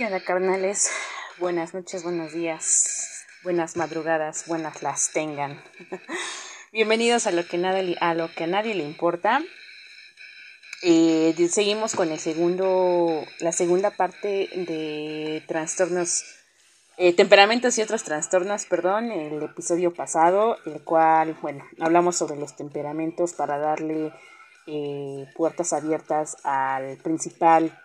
[0.00, 0.90] ¿Qué onda, carnales?
[1.36, 5.62] Buenas noches, buenos días, buenas madrugadas, buenas las tengan.
[6.72, 7.58] Bienvenidos a lo que,
[8.00, 9.42] a lo que a nadie le importa.
[10.82, 16.24] Eh, seguimos con el segundo, la segunda parte de trastornos,
[16.96, 22.56] eh, temperamentos y otros trastornos, perdón, el episodio pasado, el cual, bueno, hablamos sobre los
[22.56, 24.14] temperamentos para darle
[24.66, 27.78] eh, puertas abiertas al principal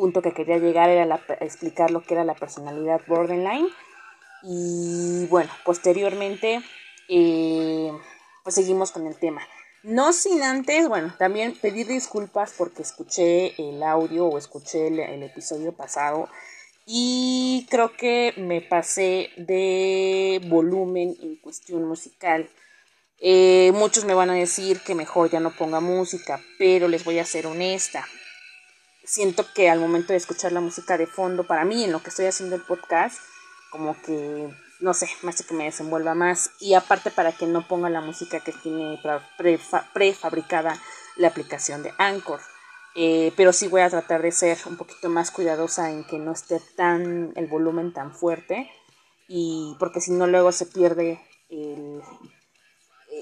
[0.00, 3.68] punto que quería llegar era explicar lo que era la personalidad borderline.
[4.42, 6.62] Y bueno, posteriormente,
[7.10, 7.92] eh,
[8.42, 9.42] pues seguimos con el tema.
[9.82, 15.72] No sin antes, bueno, también pedir disculpas porque escuché el audio o escuché el, episodio
[15.72, 16.30] pasado
[16.86, 22.48] y creo que me pasé de volumen en cuestión musical.
[23.18, 27.18] Eh, muchos me van a decir que mejor ya no ponga música, pero les voy
[27.18, 28.06] a ser honesta
[29.10, 32.10] siento que al momento de escuchar la música de fondo, para mí, en lo que
[32.10, 33.18] estoy haciendo el podcast,
[33.70, 36.52] como que, no sé, me hace que me desenvuelva más.
[36.60, 39.00] Y aparte para que no ponga la música que tiene
[39.92, 40.80] prefabricada
[41.16, 42.40] la aplicación de Anchor.
[42.94, 46.32] Eh, pero sí voy a tratar de ser un poquito más cuidadosa en que no
[46.32, 48.68] esté tan el volumen tan fuerte
[49.28, 52.02] y porque si no luego se pierde el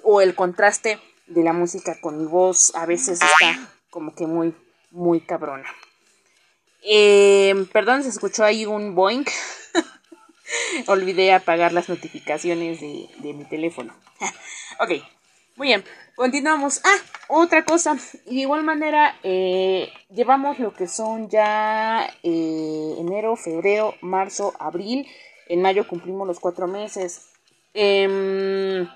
[0.05, 4.55] o el contraste de la música con mi voz a veces está como que muy
[4.91, 5.69] muy cabrona.
[6.83, 9.29] Eh, perdón, se escuchó ahí un boink.
[10.87, 13.95] Olvidé apagar las notificaciones de, mi teléfono.
[14.81, 14.91] ok,
[15.57, 15.85] muy bien.
[16.17, 16.81] Continuamos.
[16.85, 17.95] Ah, otra cosa.
[17.95, 25.07] De igual manera, eh, llevamos lo que son ya eh, enero, febrero, marzo, abril.
[25.49, 27.29] En mayo cumplimos los cuatro meses.
[27.75, 28.89] Em,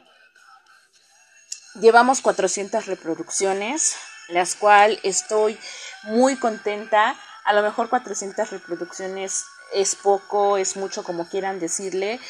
[1.80, 3.96] llevamos 400 reproducciones
[4.33, 5.58] las cuales estoy
[6.05, 7.16] muy contenta.
[7.44, 12.20] A lo mejor 400 reproducciones es poco, es mucho como quieran decirle,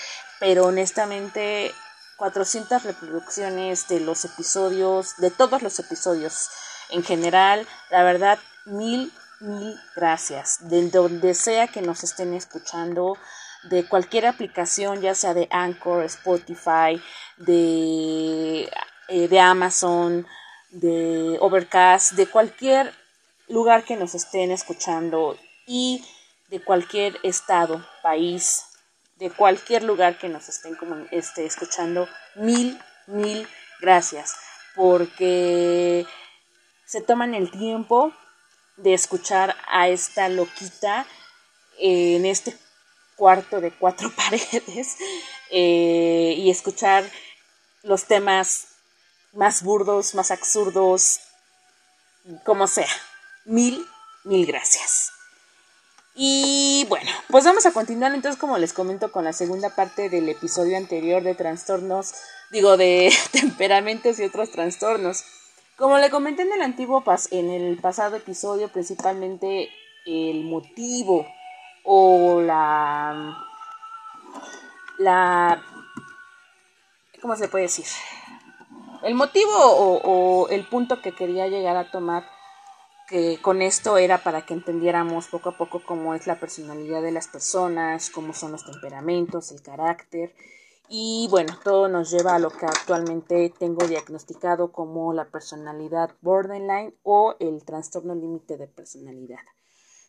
[0.41, 1.75] pero honestamente
[2.17, 6.51] 400 reproducciones de los episodios, de todos los episodios
[6.91, 10.69] en general, la verdad, mil, mil gracias.
[10.69, 13.17] De donde sea que nos estén escuchando,
[13.65, 17.03] de cualquier aplicación, ya sea de Anchor, Spotify,
[17.37, 18.71] de,
[19.09, 20.27] eh, de Amazon,
[20.73, 22.93] de Overcast, de cualquier
[23.49, 26.05] lugar que nos estén escuchando y
[26.49, 28.65] de cualquier estado, país,
[29.17, 33.47] de cualquier lugar que nos estén como, este, escuchando, mil, mil
[33.81, 34.35] gracias,
[34.75, 36.07] porque
[36.87, 38.13] se toman el tiempo
[38.77, 41.07] de escuchar a esta loquita
[41.79, 42.57] en este
[43.17, 44.97] cuarto de cuatro paredes
[45.51, 47.05] eh, y escuchar
[47.83, 48.72] los temas
[49.33, 51.21] más burdos, más absurdos,
[52.45, 52.89] como sea.
[53.45, 53.85] Mil,
[54.25, 55.13] mil gracias.
[56.15, 60.29] Y bueno, pues vamos a continuar entonces como les comento con la segunda parte del
[60.29, 62.13] episodio anterior de trastornos,
[62.51, 65.25] digo de temperamentos y otros trastornos.
[65.77, 69.71] Como le comenté en el antiguo en el pasado episodio, principalmente
[70.05, 71.27] el motivo
[71.85, 73.39] o la
[74.99, 75.65] la
[77.21, 77.87] ¿cómo se puede decir?
[79.03, 82.25] El motivo o, el punto que quería llegar a tomar
[83.09, 87.11] que con esto era para que entendiéramos poco a poco cómo es la personalidad de
[87.11, 90.35] las personas, cómo son los temperamentos, el carácter
[90.95, 96.95] y bueno, todo nos lleva a lo que actualmente tengo diagnosticado como la personalidad borderline
[97.03, 99.41] o el trastorno límite de personalidad.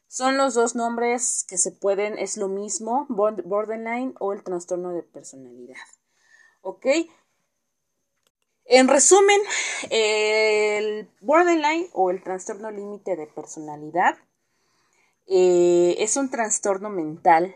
[0.07, 5.03] Son los dos nombres que se pueden, es lo mismo, borderline o el trastorno de
[5.03, 5.77] personalidad.
[6.61, 6.85] ¿Ok?
[8.65, 9.39] En resumen,
[9.89, 14.17] el borderline o el trastorno límite de personalidad
[15.27, 17.55] eh, es un trastorno mental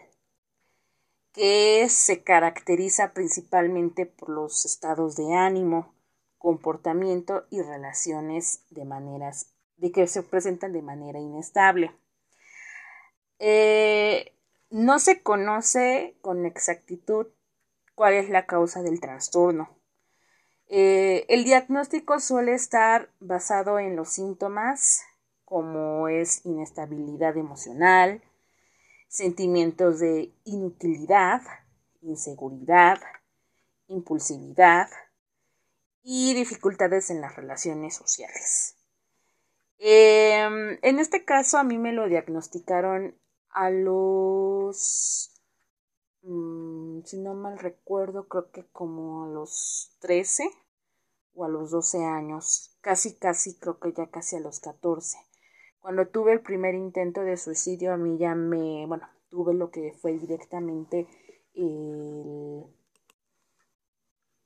[1.31, 5.93] que se caracteriza principalmente por los estados de ánimo,
[6.37, 11.95] comportamiento y relaciones de maneras de que se presentan de manera inestable.
[13.39, 14.33] Eh,
[14.71, 17.27] no se conoce con exactitud
[17.95, 19.76] cuál es la causa del trastorno.
[20.69, 25.01] Eh, el diagnóstico suele estar basado en los síntomas
[25.45, 28.21] como es inestabilidad emocional,
[29.07, 31.41] sentimientos de inutilidad,
[32.01, 32.99] inseguridad,
[33.87, 34.89] impulsividad
[36.03, 38.75] y dificultades en las relaciones sociales.
[39.79, 43.17] Em, en este caso a mí me lo diagnosticaron
[43.49, 45.31] a los
[47.07, 50.49] si no mal recuerdo, creo que como a los 13
[51.33, 55.17] o a los 12 años, casi, casi, creo que ya casi a los 14,
[55.79, 59.93] Cuando tuve el primer intento de suicidio, a mí ya me, bueno, tuve lo que
[60.01, 61.07] fue directamente
[61.53, 62.65] el,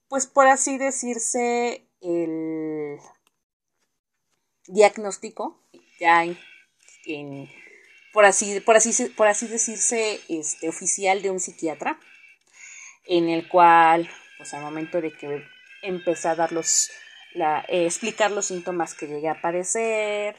[0.08, 3.00] pues por así decirse, el
[4.68, 5.62] diagnóstico,
[6.00, 6.26] ya
[7.06, 7.50] en,
[8.14, 12.00] por, así, por, así, por así decirse, este, oficial de un psiquiatra,
[13.06, 15.44] en el cual, pues al momento de que
[15.82, 16.92] empecé a dar los,
[17.34, 20.36] la, eh, explicar los síntomas que llegué a padecer,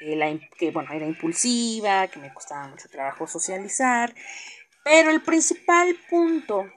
[0.00, 4.14] eh, que bueno, era impulsiva, que me costaba mucho trabajo socializar,
[4.84, 6.70] pero el principal punto,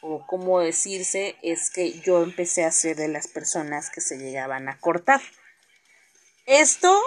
[0.00, 4.68] o como decirse, es que yo empecé a ser de las personas que se llegaban
[4.68, 5.20] a cortar.
[6.46, 7.00] Esto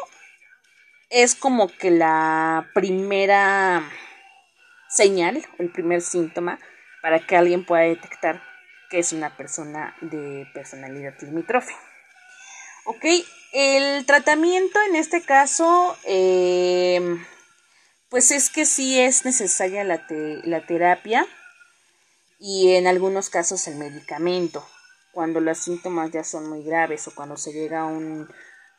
[1.09, 3.89] es como que la primera
[4.89, 6.59] señal, el primer síntoma,
[7.05, 8.41] para que alguien pueda detectar
[8.89, 11.75] que es una persona de personalidad limítrofe.
[12.85, 13.05] Ok,
[13.53, 16.99] el tratamiento en este caso, eh,
[18.09, 20.03] pues es que sí es necesaria la,
[20.45, 21.27] la terapia
[22.39, 24.67] y en algunos casos el medicamento,
[25.11, 28.27] cuando los síntomas ya son muy graves o cuando se llega a un,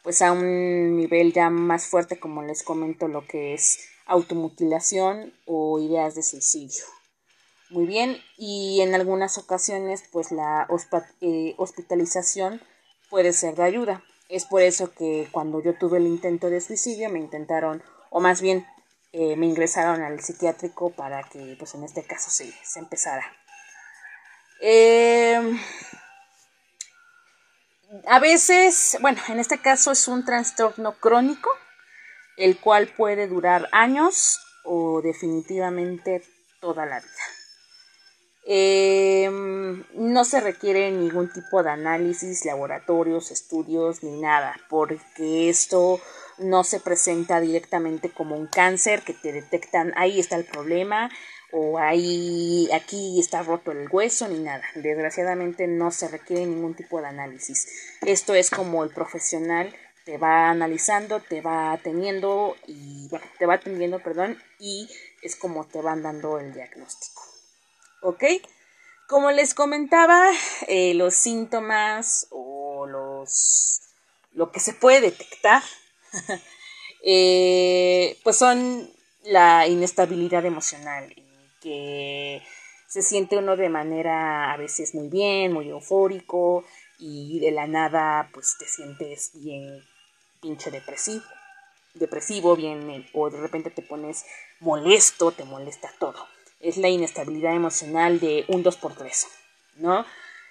[0.03, 5.79] pues a un nivel ya más fuerte, como les comento, lo que es automutilación o
[5.79, 6.96] ideas de suicidio.
[7.69, 10.69] Muy bien, y en algunas ocasiones, pues la
[11.21, 12.63] eh, hospitalización
[13.11, 14.05] puede ser de ayuda.
[14.29, 18.41] Es por eso que cuando yo tuve el intento de suicidio me intentaron, o más
[18.41, 18.65] bien
[19.13, 23.25] eh, me ingresaron al psiquiátrico para que, pues en este caso, se, se empezara.
[24.61, 25.59] Em,
[28.07, 31.51] a veces, bueno, en este caso es un trastorno crónico,
[32.37, 36.23] el cual puede durar años o definitivamente
[36.61, 37.36] toda la vida.
[38.49, 46.01] Em, no se requiere ningún tipo de análisis, laboratorios, estudios ni nada, porque esto
[46.39, 51.11] no se presenta directamente como un cáncer que te detectan ahí está el problema
[51.51, 54.63] o ahí aquí está roto el hueso ni nada.
[54.77, 57.67] Desgraciadamente no se requiere ningún tipo de análisis.
[58.03, 63.55] Esto es como el profesional te va analizando, te va teniendo y bueno, te va
[63.55, 64.89] atendiendo, perdón, y
[65.21, 67.36] es como te van dando el diagnóstico.
[68.03, 68.25] ¿Ok?
[69.09, 70.31] Como les comentaba,
[70.67, 73.81] eh, los síntomas o los
[74.33, 75.63] lo que se puede detectar,
[77.03, 78.91] eh, pues son
[79.23, 81.15] la inestabilidad emocional,
[81.63, 82.43] que
[82.87, 86.65] se siente uno de manera a veces muy bien, muy eufórico,
[86.99, 89.83] y de la nada pues te sientes bien
[90.41, 91.25] pinche depresivo,
[91.95, 94.27] depresivo, bien, o de repente te pones
[94.61, 99.27] molesto, te molesta todo es la inestabilidad emocional de un 2x3,
[99.77, 100.05] ¿no?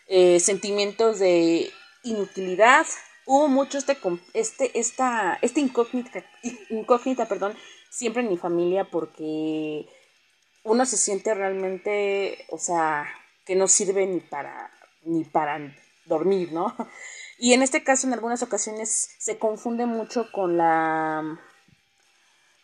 [0.08, 1.72] Eh, sentimientos de
[2.04, 2.86] inutilidad.
[3.26, 3.98] Hubo mucho este,
[4.34, 6.24] este, esta, este incógnita,
[6.70, 7.56] incógnita, perdón,
[7.90, 9.88] siempre en mi familia porque
[10.64, 13.08] uno se siente realmente, o sea,
[13.46, 14.72] que no sirve ni para,
[15.04, 15.60] ni para
[16.06, 16.76] dormir, ¿no?
[17.38, 21.38] Y en este caso, en algunas ocasiones, se confunde mucho con la,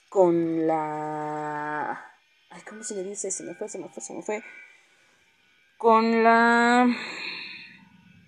[0.07, 2.10] con la
[2.51, 3.31] Ay, ¿cómo se le dice?
[3.31, 4.44] Se me fue, se me fue, se me fue.
[5.77, 6.88] Con la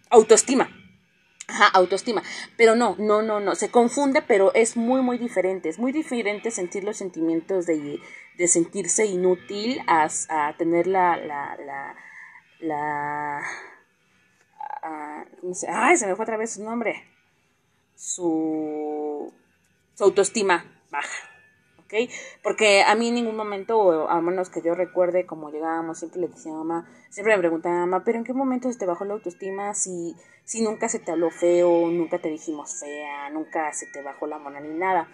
[0.10, 0.70] autoestima.
[1.48, 2.24] Ajá, autoestima.
[2.56, 3.54] Pero no, no, no, no.
[3.56, 5.68] Se confunde, pero es muy, muy diferente.
[5.68, 8.00] Es muy diferente sentir los sentimientos de,
[8.38, 11.96] de sentirse inútil a, a tener la, la, la,
[12.60, 13.42] la
[15.42, 15.68] ¿cómo se?
[15.70, 17.04] Ay, se me fue otra vez su nombre.
[17.96, 19.34] Su,
[19.96, 21.33] su autoestima baja.
[22.42, 26.28] Porque a mí en ningún momento, a menos que yo recuerde, como llegábamos, siempre le
[26.28, 29.14] decía a mamá, siempre me preguntaba mamá, pero ¿en qué momento se te bajó la
[29.14, 34.02] autoestima si, si nunca se te habló feo, nunca te dijimos fea, nunca se te
[34.02, 35.08] bajó la mona ni nada?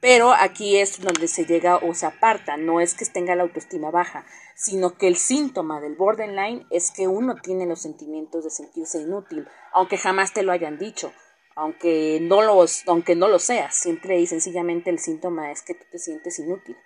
[0.00, 3.90] Pero aquí es donde se llega o se aparta, no es que tenga la autoestima
[3.90, 9.00] baja, sino que el síntoma del borderline es que uno tiene los sentimientos de sentirse
[9.00, 11.12] inútil, aunque jamás te lo hayan dicho
[11.56, 15.84] aunque no, los, aunque no lo seas, siempre y sencillamente el síntoma es que tú
[15.90, 16.76] te sientes inútil.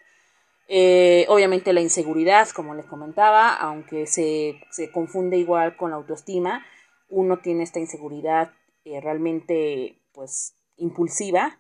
[0.69, 6.65] Eh, obviamente la inseguridad, como les comentaba, aunque se, se, confunde igual con la autoestima,
[7.09, 8.53] uno tiene esta inseguridad
[8.85, 11.59] eh, realmente pues impulsiva,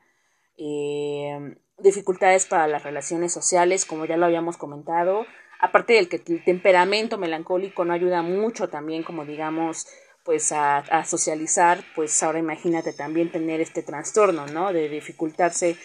[0.56, 5.26] eh, dificultades para las relaciones sociales, como ya lo habíamos comentado,
[5.60, 9.88] aparte del que el temperamento melancólico no ayuda mucho también, como digamos,
[10.30, 14.72] pues a, socializar, pues ahora imagínate también tener este trastorno, ¿no?
[14.72, 15.76] De dificultarse,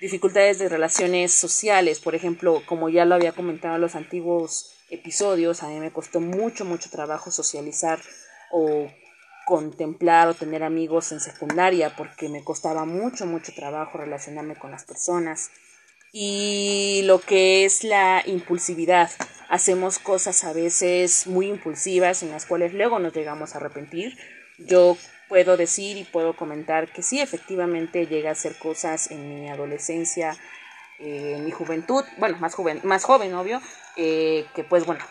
[0.00, 5.62] dificultades de relaciones sociales, por ejemplo, como ya lo había comentado en los antiguos episodios,
[5.62, 8.00] a mí me costó mucho, mucho trabajo socializar
[8.50, 8.90] o
[9.46, 14.82] contemplar o tener amigos en secundaria porque me costaba mucho, mucho trabajo relacionarme con las
[14.82, 15.50] personas.
[16.12, 19.12] Y lo que es la impulsividad.
[19.52, 24.16] Hacemos cosas a veces muy impulsivas en las cuales luego nos llegamos a arrepentir.
[24.56, 24.96] Yo
[25.28, 30.34] puedo decir y puedo comentar que sí, efectivamente llegué a hacer cosas en mi adolescencia,
[31.00, 33.60] eh, en mi juventud, bueno, más joven, más joven, obvio,
[33.98, 35.04] eh, que pues bueno,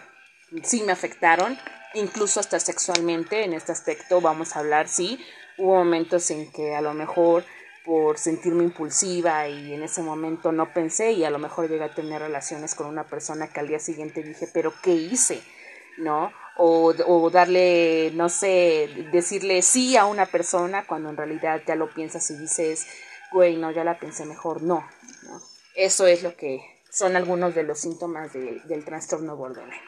[0.64, 1.56] sí me afectaron,
[1.94, 5.24] incluso hasta sexualmente en este aspecto vamos a hablar, sí,
[5.60, 7.46] hubo momentos en que a lo mejor
[7.92, 11.94] por sentirme impulsiva y en ese momento no pensé y a lo mejor llegué a
[11.94, 15.44] tener relaciones con una persona que al día siguiente dije, pero ¿qué hice?
[15.98, 16.32] ¿No?
[16.56, 22.32] O, darle, no sé, decirle sí a una persona cuando en realidad ya lo piensas
[22.32, 22.88] y dices,
[23.34, 24.88] güey, no, ya la pensé mejor, no.
[25.76, 29.84] Eso es lo que son algunos de los síntomas del trastorno borderline.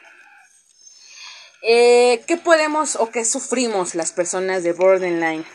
[1.62, 5.46] Eh, ¿Qué podemos o qué sufrimos las personas de borderline?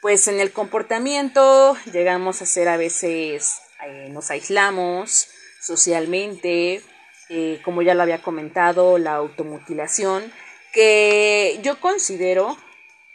[0.00, 5.28] Pues en el comportamiento llegamos a ser a veces, eh, nos aislamos
[5.60, 6.82] socialmente,
[7.28, 10.32] eh, como ya lo había comentado, la automutilación,
[10.72, 12.56] que yo considero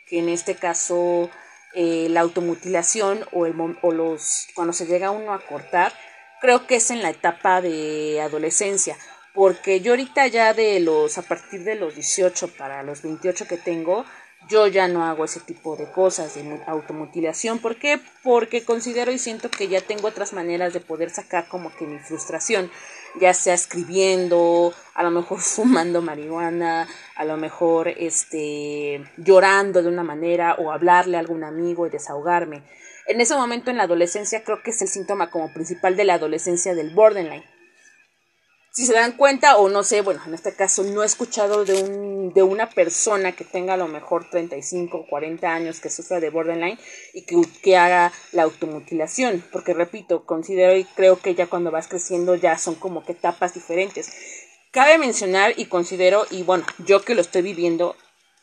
[0.08, 1.30] que en este caso
[1.74, 5.92] la automutilación o, el, o los, cuando se llega uno a cortar,
[6.40, 8.96] creo que es en la etapa de adolescencia
[9.36, 13.58] porque yo ahorita ya de los, a partir de los 18 para los 28 que
[13.58, 14.06] tengo,
[14.48, 17.60] yo ya no hago ese tipo de cosas de automutilación.
[17.60, 18.00] ¿Por qué?
[18.24, 22.00] Porque considero y siento que ya tengo otras maneras de poder sacar como que mi
[22.00, 22.70] frustración,
[23.20, 30.04] ya sea escribiendo, a lo mejor fumando marihuana, a lo mejor este llorando de una
[30.04, 32.64] manera o hablarle a algún amigo y desahogarme.
[33.08, 36.16] En ese momento en la adolescencia creo que es el síntoma como principal de la
[36.16, 37.55] adolescencia del borderline
[38.76, 41.82] si se dan cuenta o no sé, bueno, en este caso no he escuchado de,
[41.82, 46.20] un, de una persona que tenga a lo mejor 35 o 40 años que sufra
[46.20, 46.78] de borderline
[47.14, 51.88] y que, que haga la automutilación, porque repito, considero y creo que ya cuando vas
[51.88, 54.12] creciendo ya son como que etapas diferentes.
[54.72, 57.96] Cabe mencionar y considero, y bueno, yo que lo estoy viviendo,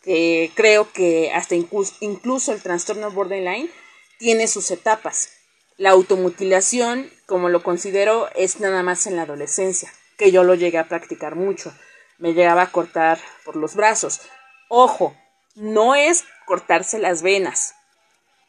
[0.03, 3.71] que creo que hasta incluso, incluso el trastorno borderline
[4.19, 5.29] tiene sus etapas.
[5.77, 10.79] La automutilación, como lo considero, es nada más en la adolescencia que yo lo llegué
[10.79, 11.73] a practicar mucho.
[12.19, 14.21] Me llegaba a cortar por los brazos.
[14.69, 15.17] Ojo,
[15.55, 17.75] no es cortarse las venas.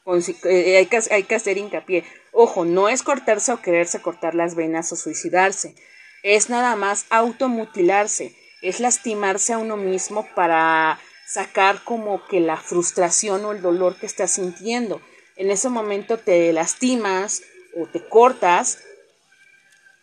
[0.06, 2.04] Eh, que, hay que hacer hincapié.
[2.32, 5.76] Ojo, no es cortarse o quererse cortar las venas o suicidarse.
[6.24, 8.36] Es nada más automutilarse.
[8.62, 14.06] Es lastimarse a uno mismo para sacar como que la frustración o el dolor que
[14.06, 15.02] estás sintiendo.
[15.36, 17.42] En ese momento te lastimas
[17.76, 18.80] o te cortas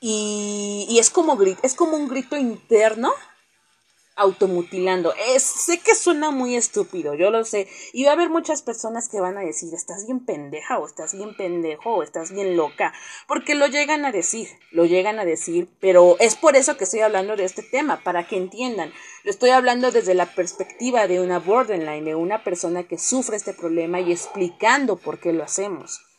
[0.01, 3.13] y, es, como, es como un grito interno
[4.17, 5.15] automutilando.
[5.35, 7.69] Es, sé que suena muy estúpido, yo lo sé.
[7.93, 11.15] Y va a haber muchas personas que van a decir, estás bien pendeja o estás
[11.15, 12.93] bien pendejo o estás bien loca.
[13.27, 15.69] Porque lo llegan a decir, lo llegan a decir.
[15.81, 18.93] Pero es por eso que estoy hablando de este tema, para que entiendan.
[19.25, 23.55] Lo estoy hablando desde la perspectiva de una borderline, de una persona que sufre este
[23.55, 26.10] problema y explicando por qué lo hacemos.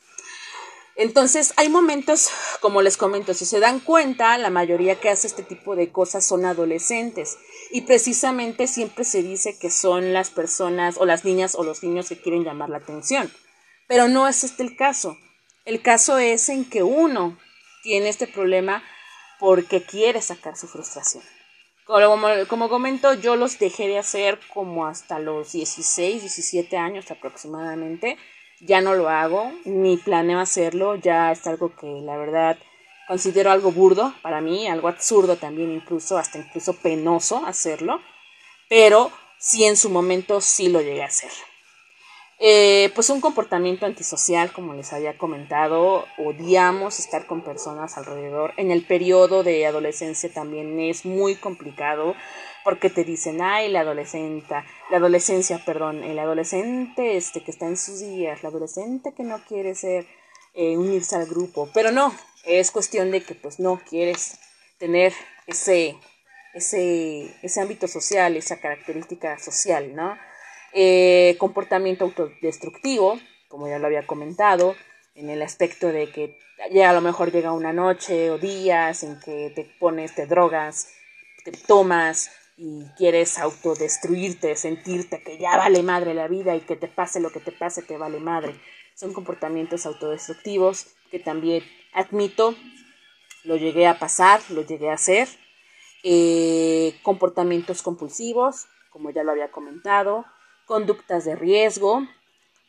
[1.01, 2.29] Entonces, hay momentos,
[2.60, 6.24] como les comento, si se dan cuenta, la mayoría que hace este tipo de cosas
[6.24, 7.39] son adolescentes.
[7.72, 12.08] Y precisamente siempre se dice que son las personas o las niñas o los niños
[12.08, 13.34] que quieren llamar la atención.
[13.88, 15.17] Pero no es este el caso.
[15.65, 17.36] El caso es en que uno
[17.81, 18.84] tiene este problema
[19.39, 21.24] porque quiere sacar su frustración.
[21.86, 28.20] Como, como, comento, yo los dejé de hacer como hasta los 16, 17 años aproximadamente
[28.62, 32.58] ya no lo hago, ni planeo hacerlo, ya es algo que la verdad
[33.08, 38.00] considero algo burdo para mí, algo absurdo también incluso, hasta incluso penoso hacerlo,
[38.70, 41.32] pero sí en su momento sí lo llegué a hacer.
[42.44, 48.53] Eh, pues un comportamiento antisocial, como les había comentado, odiamos estar con personas alrededor.
[48.58, 52.15] En el periodo de adolescencia también es muy complicado
[52.63, 54.56] porque te dicen, ay, la adolescente,
[54.89, 59.44] la adolescencia, perdón, el adolescente este que está en sus días, la adolescente que no
[59.46, 60.06] quiere ser,
[60.53, 62.13] eh, unirse al grupo, pero no,
[62.46, 64.39] es cuestión de que pues no quieres
[64.77, 65.13] tener
[65.48, 65.96] ese,
[66.53, 70.18] ese, ese ámbito social, esa característica social, ¿no?
[70.74, 74.75] Eh, comportamiento autodestructivo, como ya lo había comentado,
[75.15, 76.38] en el aspecto de que
[76.72, 80.94] ya a lo mejor llega una noche o días en que te pones, te drogas,
[81.44, 82.32] te tomas
[82.63, 87.32] y quieres autodestruirte, sentirte que ya vale madre la vida y que te pase lo
[87.32, 88.53] que te pase, te vale madre.
[88.94, 92.53] Son comportamientos autodestructivos que también admito,
[93.46, 95.27] lo llegué a pasar, lo llegué a hacer.
[96.03, 100.25] Eh, comportamientos compulsivos, como ya lo había comentado,
[100.68, 102.06] conductas de riesgo,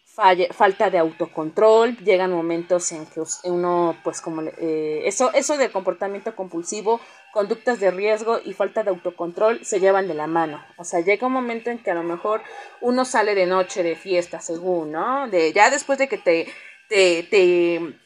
[0.07, 6.35] falta de autocontrol, llegan momentos en que uno, pues como eh, eso, eso del comportamiento
[6.35, 6.99] compulsivo,
[7.33, 10.65] conductas de riesgo y falta de autocontrol se llevan de la mano.
[10.77, 12.43] O sea, llega un momento en que a lo mejor
[12.81, 15.29] uno sale de noche de fiesta, según, ¿no?
[15.29, 16.53] De ya después de que te,
[16.89, 17.99] te, te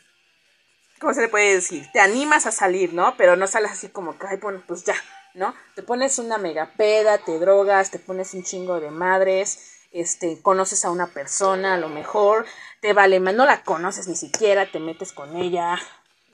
[1.01, 1.87] ¿cómo se le puede decir?
[1.93, 3.17] Te animas a salir, ¿no?
[3.17, 4.95] Pero no sales así como que, ay, bueno, pues ya,
[5.35, 5.55] ¿no?
[5.75, 10.85] Te pones una mega peda, te drogas, te pones un chingo de madres, este, conoces
[10.85, 12.47] a una persona, a lo mejor,
[12.81, 15.79] te vale más, no la conoces ni siquiera, te metes con ella,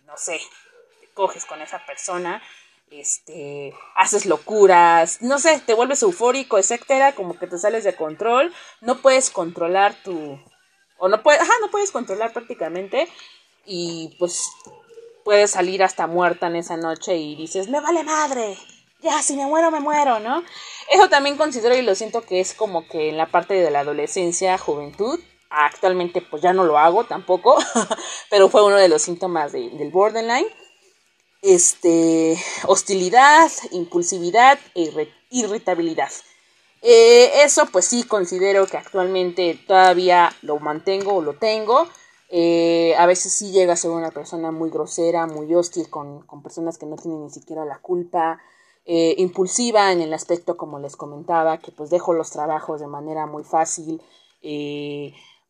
[0.06, 0.40] no sé,
[1.00, 2.42] te coges con esa persona,
[2.92, 8.52] este, haces locuras, no sé, te vuelves eufórico, etcétera, como que te sales de control,
[8.80, 10.38] no puedes controlar tu,
[10.98, 13.08] o no puedes, ajá, no puedes controlar prácticamente,
[13.64, 14.50] y pues
[15.24, 18.56] puedes salir hasta muerta en esa noche y dices, me vale madre,
[19.00, 20.42] ya, si me muero, me muero, ¿no?
[20.90, 23.80] Eso también considero y lo siento que es como que en la parte de la
[23.80, 25.18] adolescencia, juventud,
[25.50, 27.58] actualmente pues ya no lo hago tampoco,
[28.30, 30.46] pero fue uno de los síntomas del borderline.
[31.42, 36.10] Este, hostilidad, impulsividad e irritabilidad.
[36.82, 41.88] Eh, eso pues sí considero que actualmente todavía lo mantengo o lo tengo.
[42.28, 46.42] Eh, a veces sí llega a ser una persona muy grosera, muy hostil con, con
[46.42, 48.40] personas que no tienen ni siquiera la culpa.
[48.84, 53.26] Eh, impulsiva en el aspecto, como les comentaba, que pues dejo los trabajos de manera
[53.26, 54.00] muy fácil.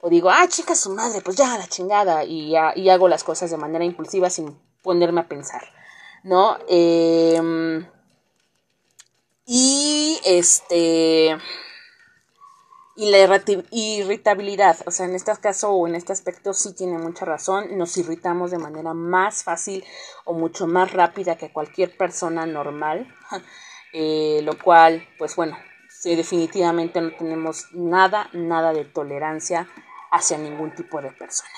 [0.01, 3.57] O digo, ah, chica, su madre, pues ya, la chingada, y hago las cosas de
[3.57, 5.63] manera impulsiva sin ponerme a pensar,
[6.23, 6.59] ¿no?
[6.69, 7.87] Em,
[9.47, 11.37] y este
[12.95, 13.19] y la
[13.71, 17.97] irritabilidad, o sea, en este caso o en este aspecto sí tiene mucha razón, nos
[17.97, 19.83] irritamos de manera más fácil
[20.25, 23.13] o mucho más rápida que cualquier persona normal,
[23.93, 25.57] eh, lo cual, pues bueno,
[25.89, 29.69] sí, definitivamente no tenemos nada, nada de tolerancia
[30.11, 31.51] hacia ningún tipo de persona.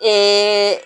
[0.00, 0.82] Eh,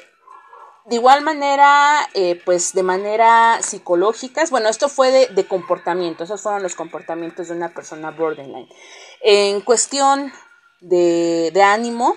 [0.87, 6.43] de igual manera, eh, pues de manera psicológica, bueno, esto fue de, de, comportamiento, esos
[6.43, 8.69] fueron los comportamientos de una persona borderline.
[9.23, 10.33] En cuestión
[10.81, 12.17] de, de ánimo,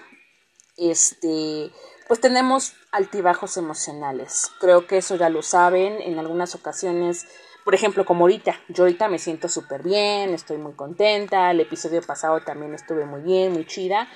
[0.76, 1.72] este,
[2.08, 4.52] pues tenemos altibajos emocionales.
[4.60, 7.26] Creo que eso ya lo saben, en algunas ocasiones,
[7.64, 12.02] por ejemplo, como ahorita, yo ahorita me siento súper bien, estoy muy contenta, el episodio
[12.02, 14.08] pasado también estuve muy bien, muy chida,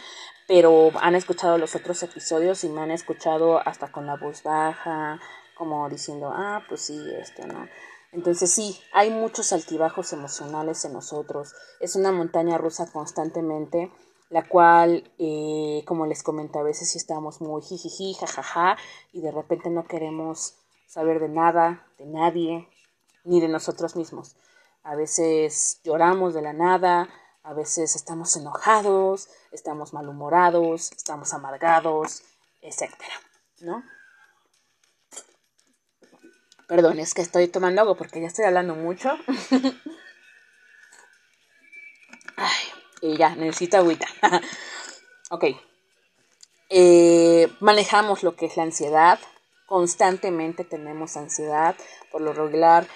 [0.52, 5.18] pero han escuchado los otros episodios y me han escuchado hasta con la voz baja,
[5.56, 7.70] como diciendo, ah, pues sí, esto, ¿no?
[8.12, 11.54] Entonces sí, hay muchos altibajos emocionales en nosotros.
[11.80, 13.94] Es una montaña rusa constantemente,
[14.30, 18.76] la cual, eh, como les comento, a veces sí estamos muy jijiji, jajaja,
[19.14, 22.68] y de repente no queremos saber de nada, de nadie,
[23.24, 24.36] ni de nosotros mismos.
[24.84, 27.08] A veces lloramos de la nada,
[27.44, 32.24] a veces estamos enojados, estamos malhumorados, estamos amargados,
[32.62, 33.14] etcétera,
[33.60, 33.84] ¿no?
[36.68, 39.18] Perdón, es que estoy tomando algo porque ya estoy hablando mucho.
[42.38, 42.64] Ay,
[43.02, 44.08] y ya, necesito agüita.
[45.32, 45.46] ok.
[46.70, 49.20] Eh, manejamos lo que es la ansiedad.
[49.66, 51.76] Constantemente tenemos ansiedad.
[52.10, 52.88] Por lo regular,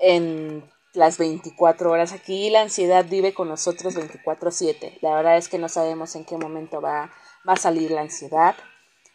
[0.00, 2.12] en las 24 horas.
[2.12, 4.98] Aquí la ansiedad vive con nosotros 24/7.
[5.02, 7.12] La verdad es que no sabemos en qué momento va,
[7.48, 8.56] va a salir la ansiedad.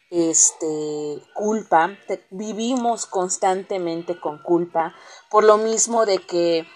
[0.09, 1.97] Este, culpa,
[2.29, 4.93] vivimos constantemente con culpa,
[5.29, 6.67] por lo mismo de que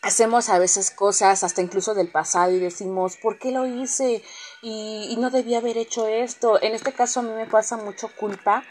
[0.00, 4.22] hacemos a veces cosas hasta incluso del pasado y decimos, ¿por qué lo hice?
[4.62, 6.60] Y, y no debía haber hecho esto.
[6.62, 8.64] En este caso a mí me pasa mucho culpa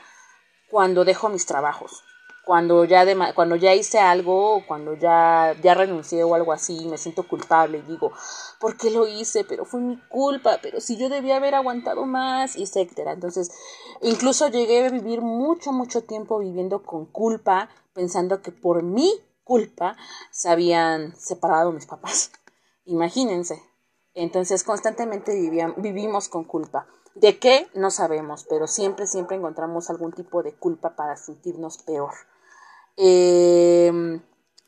[0.71, 2.03] cuando dejo mis trabajos
[2.45, 6.97] cuando ya de, cuando ya hice algo cuando ya ya renuncié o algo así me
[6.97, 8.11] siento culpable y digo
[8.59, 9.43] ¿por qué lo hice?
[9.43, 13.13] pero fue mi culpa pero si yo debía haber aguantado más etcétera.
[13.13, 13.51] Entonces
[14.01, 19.11] incluso llegué a vivir mucho mucho tiempo viviendo con culpa pensando que por mi
[19.43, 19.97] culpa
[20.31, 22.31] se habían separado mis papás.
[22.85, 23.61] Imagínense.
[24.13, 26.87] Entonces constantemente vivían, vivimos con culpa
[27.19, 27.67] ¿De qué?
[27.73, 32.13] No sabemos, pero siempre, siempre encontramos algún tipo de culpa para sentirnos peor.
[32.95, 34.21] Eh,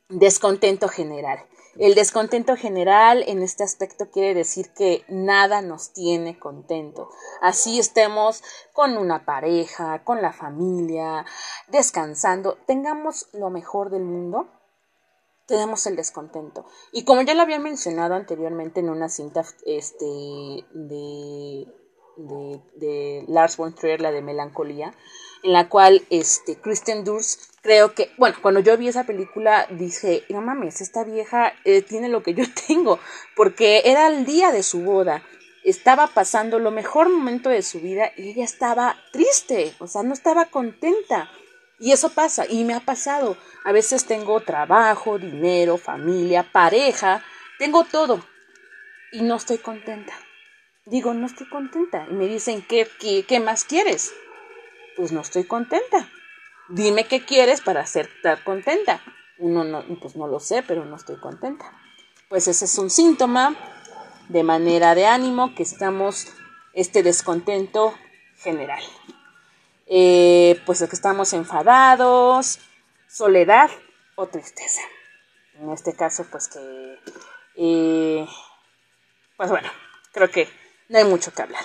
[0.09, 1.39] descontento general.
[1.77, 7.09] El descontento general en este aspecto quiere decir que nada nos tiene contento.
[7.39, 11.25] Así estemos con una pareja, con la familia,
[11.69, 14.49] descansando, tengamos lo mejor del mundo,
[15.45, 16.65] tenemos el descontento.
[16.91, 20.05] Y como ya lo había mencionado anteriormente en una cinta este,
[20.73, 21.67] de,
[22.17, 24.93] de, Lars von Trier, la de melancolía,
[25.43, 30.23] en la cual este, Kristen Durst creo que, bueno, cuando yo vi esa película dije,
[30.29, 32.99] no mames, esta vieja eh, tiene lo que yo tengo,
[33.35, 35.23] porque era el día de su boda,
[35.63, 40.13] estaba pasando lo mejor momento de su vida y ella estaba triste, o sea, no
[40.13, 41.29] estaba contenta.
[41.79, 43.37] Y eso pasa, y me ha pasado.
[43.63, 47.23] A veces tengo trabajo, dinero, familia, pareja,
[47.57, 48.23] tengo todo,
[49.11, 50.13] y no estoy contenta.
[50.85, 52.07] Digo, no estoy contenta.
[52.09, 54.13] Y me dicen, ¿qué, qué, qué más quieres?
[54.95, 56.09] Pues no estoy contenta
[56.71, 59.01] dime qué quieres para estar contenta.
[59.37, 61.71] Uno no, pues no lo sé, pero no estoy contenta.
[62.29, 63.55] Pues ese es un síntoma
[64.29, 66.27] de manera de ánimo que estamos
[66.73, 67.93] este descontento
[68.37, 68.81] general.
[69.87, 72.59] Eh, pues es que estamos enfadados,
[73.07, 73.69] soledad
[74.15, 74.81] o tristeza.
[75.55, 76.99] En este caso, pues que,
[77.57, 78.25] eh,
[79.35, 79.69] pues bueno,
[80.13, 80.47] creo que
[80.91, 81.63] no hay mucho que hablar.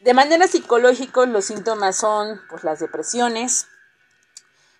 [0.00, 3.66] De manera psicológica, los síntomas son pues, las depresiones,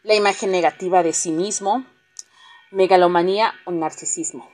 [0.03, 1.85] la imagen negativa de sí mismo,
[2.71, 4.49] megalomanía o narcisismo.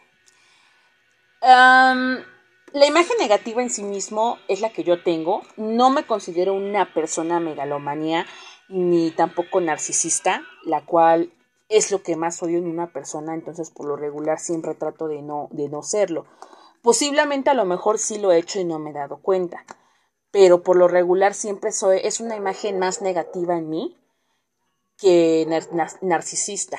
[1.43, 5.43] la imagen negativa en sí mismo es la que yo tengo.
[5.57, 8.25] No me considero una persona megalomanía
[8.69, 11.33] ni tampoco narcisista, la cual
[11.69, 15.23] es lo que más odio en una persona, entonces por lo regular siempre trato de
[15.23, 16.27] no, de no serlo.
[16.85, 19.66] Posiblemente a lo mejor sí lo he hecho y no me he dado cuenta
[20.35, 23.97] pero por lo regular siempre soy, es una imagen más negativa en mí
[24.99, 25.47] que
[26.03, 26.77] narcisista.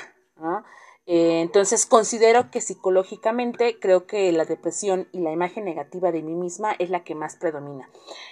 [1.05, 6.35] Eh, entonces considero que psicológicamente creo que la depresión y la imagen negativa de mí
[6.35, 7.89] misma es la que más predomina.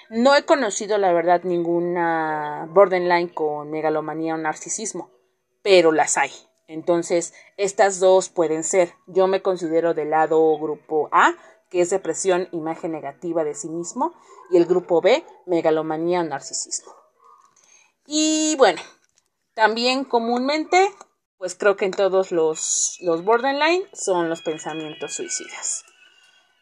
[0.09, 5.09] No he conocido la verdad ninguna borderline con megalomanía o narcisismo,
[5.61, 6.31] pero las hay.
[6.67, 8.91] Entonces, estas dos pueden ser.
[9.07, 11.33] Yo me considero del lado grupo A,
[11.73, 14.13] que es depresión, imagen negativa de sí mismo,
[14.51, 16.93] y el grupo B, megalomanía o narcisismo.
[18.05, 18.79] Y bueno,
[19.55, 20.93] también comúnmente,
[21.39, 25.83] pues creo que en todos los, los borderline son los pensamientos suicidas.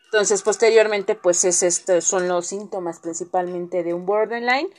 [0.05, 4.69] Entonces, posteriormente, pues es son los síntomas principalmente de un borderline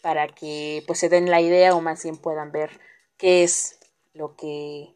[0.00, 2.80] para que pues se den la idea o más bien puedan ver
[3.18, 3.78] qué es
[4.14, 4.94] lo que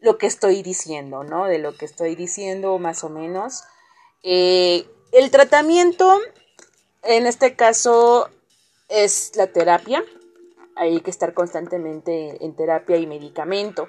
[0.00, 1.46] lo que estoy diciendo, ¿no?
[1.46, 3.64] De lo que estoy diciendo más o menos
[4.22, 6.20] eh, el tratamiento,
[7.02, 8.28] en este caso,
[8.88, 10.04] es la terapia.
[10.76, 13.88] Hay que estar constantemente en terapia y medicamento.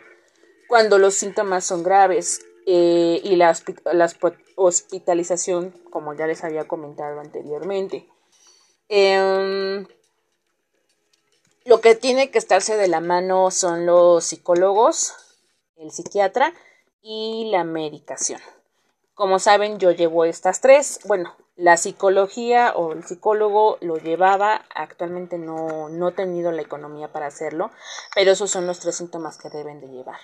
[0.68, 3.56] Cuando los síntomas son graves eh, y la,
[4.56, 8.08] hospitalización, como ya les había comentado anteriormente.
[8.88, 9.88] Em,
[11.66, 15.14] lo que tiene que estarse de la mano son los psicólogos,
[15.78, 16.54] el psiquiatra
[17.02, 18.42] y la medicación.
[19.20, 21.02] Como saben, yo llevo estas tres.
[21.04, 27.12] Bueno, la psicología o el psicólogo lo llevaba, actualmente no, no he tenido la economía
[27.12, 27.70] para hacerlo,
[28.16, 30.16] pero esos son los tres síntomas que deben de llevar.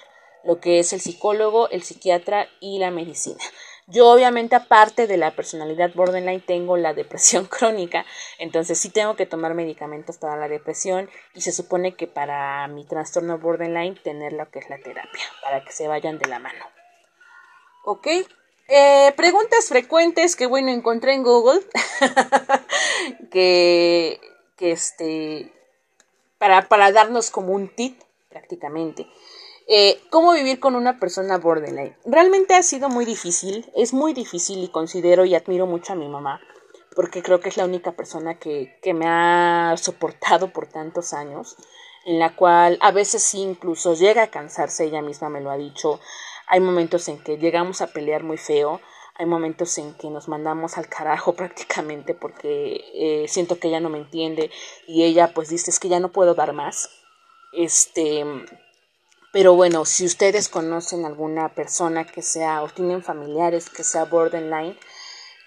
[0.45, 3.43] Lo que es el psicólogo, el psiquiatra y la medicina.
[3.85, 8.05] Yo obviamente aparte de la personalidad borderline tengo la depresión crónica,
[8.39, 12.85] entonces sí tengo que tomar medicamentos para la depresión y se supone que para mi
[12.85, 16.63] trastorno borderline tener lo que es la terapia, para que se vayan de la mano.
[17.83, 18.07] ¿Ok?
[18.67, 21.61] Eh, preguntas frecuentes que bueno encontré en Google
[23.31, 24.19] que,
[24.57, 25.53] que este
[26.39, 29.07] para, para darnos como un tip prácticamente.
[29.67, 31.95] Eh, ¿Cómo vivir con una persona borderline?
[32.05, 36.07] Realmente ha sido muy difícil, es muy difícil y considero y admiro mucho a mi
[36.07, 36.39] mamá,
[36.95, 41.55] porque creo que es la única persona que, que me ha soportado por tantos años,
[42.05, 45.57] en la cual a veces sí incluso llega a cansarse, ella misma me lo ha
[45.57, 45.99] dicho,
[46.47, 48.81] hay momentos en que llegamos a pelear muy feo,
[49.17, 53.89] hay momentos en que nos mandamos al carajo prácticamente porque eh, siento que ella no
[53.89, 54.51] me entiende
[54.87, 56.89] y ella pues dice es que ya no puedo dar más.
[57.53, 58.25] Este,
[59.31, 64.77] pero bueno, si ustedes conocen alguna persona que sea o tienen familiares que sea borderline,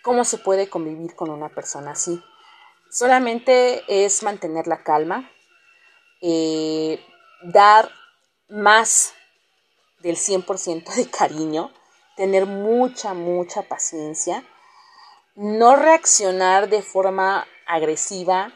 [0.02, 2.22] ¿cómo se puede convivir con una persona así?
[2.90, 5.30] Solamente es mantener la calma,
[6.22, 6.98] eh,
[7.42, 7.90] dar
[8.48, 9.14] más
[10.00, 11.72] del 100% de cariño,
[12.16, 14.44] tener mucha, mucha paciencia,
[15.34, 18.52] no reaccionar de forma agresiva,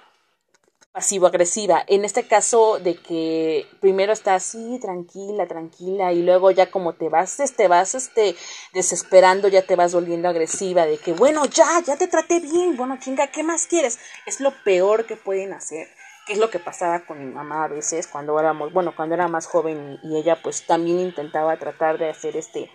[0.92, 1.84] pasivo-agresiva.
[1.86, 7.08] En este caso de que primero estás así, tranquila, tranquila, y luego ya como te
[7.08, 8.36] vas, te vas este,
[8.74, 12.98] desesperando, ya te vas volviendo agresiva, de que bueno, ya, ya te traté bien, bueno,
[13.00, 13.98] chinga, ¿qué más quieres?
[14.26, 15.88] Es lo peor que pueden hacer
[16.26, 19.28] que es lo que pasaba con mi mamá a veces cuando éramos, bueno, cuando era
[19.28, 22.70] más joven y, ella pues también intentaba tratar de hacer este,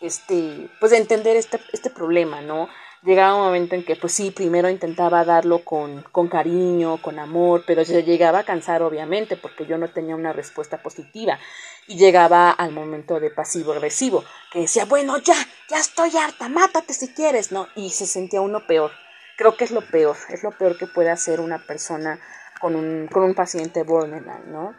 [0.00, 2.68] este, pues de entender este, este problema, ¿no?
[3.02, 7.64] llegaba un momento en que pues sí, primero intentaba darlo con, con cariño, con amor,
[7.66, 11.38] pero se llegaba a cansar obviamente porque yo no tenía una respuesta positiva
[11.86, 15.34] y llegaba al momento de pasivo agresivo, que decía, bueno, ya,
[15.68, 17.68] ya estoy harta, mátate si quieres, ¿no?
[17.74, 18.92] Y se sentía uno peor.
[19.36, 22.20] Creo que es lo peor, es lo peor que puede hacer una persona
[22.60, 24.74] con un, con un paciente borderline, ¿no?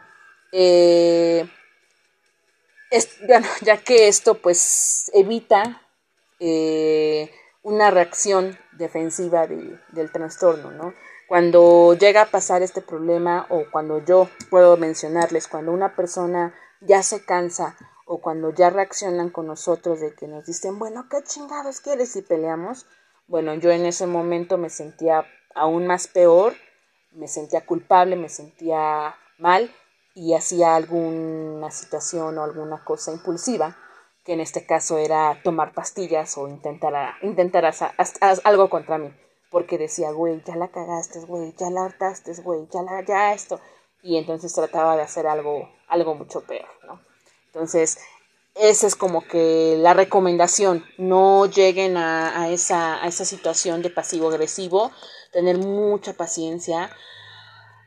[0.52, 1.46] Eh,
[3.26, 5.82] bueno, ya que esto pues evita
[6.38, 7.30] eh,
[7.62, 10.94] una reacción defensiva del trastorno, ¿no?
[11.28, 17.02] Cuando llega a pasar este problema o cuando yo puedo mencionarles, cuando una persona ya
[17.02, 21.80] se cansa o cuando ya reaccionan con nosotros de que nos dicen, bueno, ¿qué chingados
[21.80, 22.86] quieres y peleamos?
[23.28, 26.54] Bueno, yo en ese momento me sentía aún más peor,
[27.14, 29.74] me sentía culpable, me sentía mal
[30.14, 33.76] y hacía alguna situación o alguna cosa impulsiva,
[34.24, 37.90] que en este caso era tomar pastillas o intentar, intentar hacer,
[38.44, 39.12] algo contra mí,
[39.50, 43.60] porque decía, güey, ya la cagaste, güey, ya la hartaste, güey, ya la, ya esto,
[44.02, 47.00] y entonces trataba de hacer algo, algo mucho peor, ¿no?
[47.46, 47.98] Entonces,
[48.54, 54.92] esa es como que la recomendación, no lleguen a, esa, a esa situación de pasivo-agresivo,
[55.32, 56.90] tener mucha paciencia,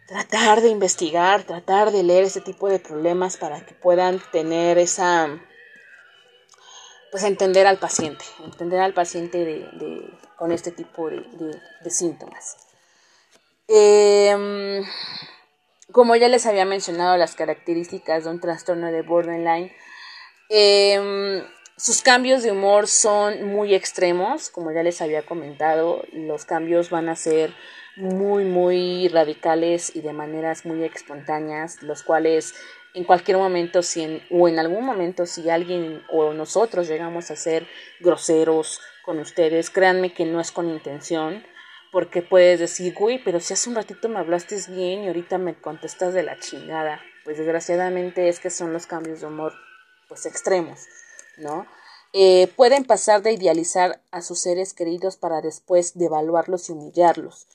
[0.08, 5.39] tratar de investigar, tratar de leer ese tipo de problemas para que puedan tener esa,
[7.12, 11.23] pues entender al paciente, entender al paciente de, con este tipo de,
[11.84, 12.58] de síntomas.
[13.67, 14.84] Eh,
[15.91, 19.71] como ya les había mencionado las características de un trastorno de borderline,
[20.49, 21.43] em,
[21.77, 27.10] sus cambios de humor son muy extremos, como ya les había comentado, los cambios van
[27.10, 27.53] a ser
[27.95, 32.53] muy, muy radicales y de maneras muy espontáneas, los cuales
[32.93, 37.67] en cualquier momento si o en algún momento si alguien o nosotros llegamos a ser
[37.99, 41.45] groseros con ustedes, créanme que no es con intención,
[41.91, 45.55] porque puedes decir, güey, pero si hace un ratito me hablaste bien y ahorita me
[45.55, 47.01] contestas de la chingada.
[47.23, 49.53] Pues desgraciadamente es que son los cambios de humor,
[50.15, 50.88] pues extremos,
[51.38, 51.65] ¿no?
[52.13, 57.47] Eh, pueden pasar de idealizar a sus seres queridos para después devaluarlos y humillarlos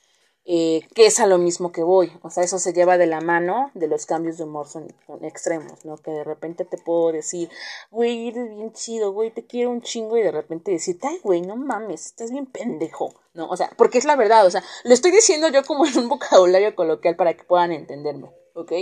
[0.53, 2.11] eh, que es a lo mismo que voy.
[2.23, 4.89] O sea, eso se lleva de la mano de los cambios de humor son,
[5.23, 5.97] extremos, ¿no?
[5.99, 7.51] Que de repente te puedo decir,
[7.91, 11.43] güey, eres bien chido, güey, te quiero un chingo, y de repente decir, ay, güey,
[11.43, 13.49] no mames, estás bien pendejo, ¿no?
[13.49, 16.09] O sea, porque es la verdad, o sea, lo estoy diciendo yo como en un
[16.09, 18.73] vocabulario coloquial para que puedan entenderme, ¿ok?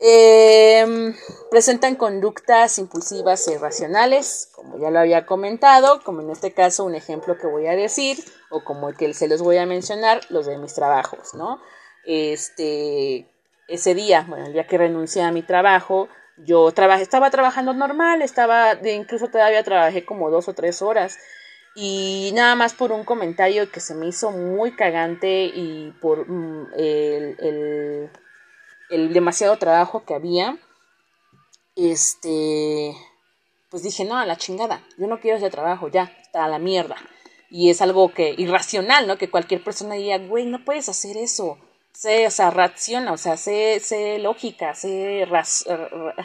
[0.00, 1.14] Eh,
[1.50, 6.94] presentan conductas impulsivas e irracionales, como ya lo había comentado, como en este caso un
[6.94, 8.18] ejemplo que voy a decir,
[8.50, 11.60] o como el que se los voy a mencionar, los de mis trabajos, ¿no?
[12.04, 13.28] Este,
[13.68, 18.20] ese día, bueno, el día que renuncié a mi trabajo, yo trabajé, estaba trabajando normal,
[18.20, 21.18] estaba, incluso todavía trabajé como dos o tres horas,
[21.76, 26.72] y nada más por un comentario que se me hizo muy cagante y por mm,
[26.76, 28.10] el
[28.88, 30.58] demasiado trabajo que había,
[31.76, 32.94] este,
[33.70, 36.58] pues dije, no, a la chingada, yo no quiero ese trabajo, ya, está a la
[36.58, 36.96] mierda.
[37.50, 39.18] Y es algo que, irracional, ¿no?
[39.18, 41.58] Que cualquier persona diga, güey, no puedes hacer eso.
[41.92, 45.28] Sé, o sea, reacciona, o sea, sé, sé lógica, sé,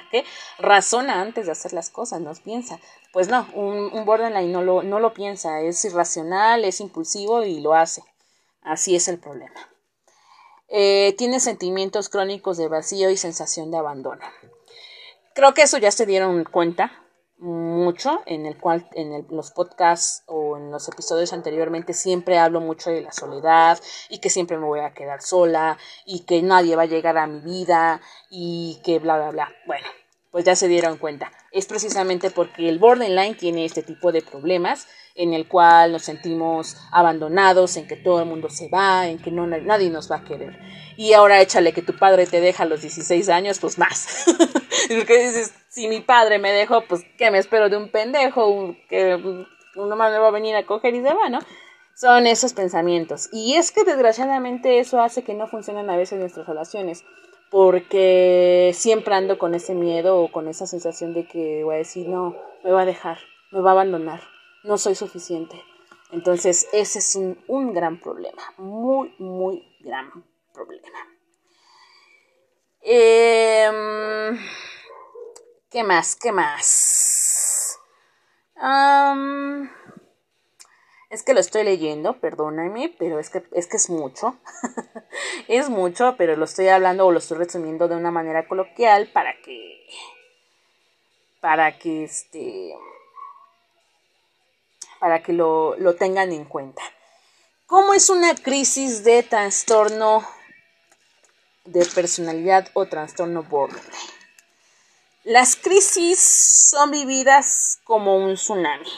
[0.10, 0.26] ¿qué?
[0.58, 2.80] razona antes de hacer las cosas, no piensa.
[3.14, 7.62] Pues no, un, un borderline no lo, no lo piensa, es irracional, es impulsivo y
[7.62, 8.02] lo hace.
[8.64, 9.69] Así es el problema.
[10.70, 14.22] Eh, tiene sentimientos crónicos de vacío y sensación de abandono.
[15.34, 16.92] Creo que eso ya se dieron cuenta
[17.40, 22.90] mucho en el cual en los podcasts o en los episodios anteriormente siempre hablo mucho
[22.90, 23.80] de la soledad
[24.10, 27.28] y que siempre me voy a quedar sola y que nadie va a llegar a
[27.28, 29.56] mi vida y que bla bla bla.
[29.66, 29.88] Bueno,
[30.32, 31.32] pues ya se dieron cuenta.
[31.52, 34.88] Es precisamente porque el borderline tiene este tipo de problemas
[35.20, 39.32] en el cual nos sentimos abandonados, en que todo el mundo se va, en que
[39.32, 40.58] no, nadie nos va a querer.
[40.96, 44.26] Y ahora échale que tu padre te deja a los 16 años, pues más.
[44.88, 48.78] Porque dices, si mi padre me dejó, pues ¿qué me espero de un pendejo?
[48.88, 49.16] Que
[49.76, 51.40] uno más me va a venir a coger y se va, ¿no?
[51.96, 53.28] Son esos pensamientos.
[53.34, 57.04] Y es que desgraciadamente eso hace que no funcionen a veces nuestras relaciones.
[57.52, 62.08] Porque siempre ando con ese miedo o con esa sensación de que voy a decir,
[62.08, 63.18] no, me va a dejar,
[63.52, 64.22] me va a abandonar
[64.64, 65.64] no soy suficiente.
[66.12, 71.00] Entonces, ese es un, un gran problema, muy, muy gran problema.
[72.82, 73.70] Eh,
[75.70, 76.16] ¿Qué más?
[76.16, 77.80] ¿Qué más?
[81.10, 84.38] es que lo estoy leyendo, perdóname, pero es que es, que es mucho.
[85.48, 89.40] es mucho, pero lo estoy hablando o lo estoy resumiendo de una manera coloquial para
[89.42, 89.88] que.
[91.40, 92.74] Para que este
[95.00, 96.82] para que lo, lo tengan en cuenta.
[97.66, 100.28] ¿Cómo es una crisis de trastorno
[101.66, 104.20] de personalidad o trastorno borderline?
[105.24, 108.90] Las crisis son vividas como un tsunami.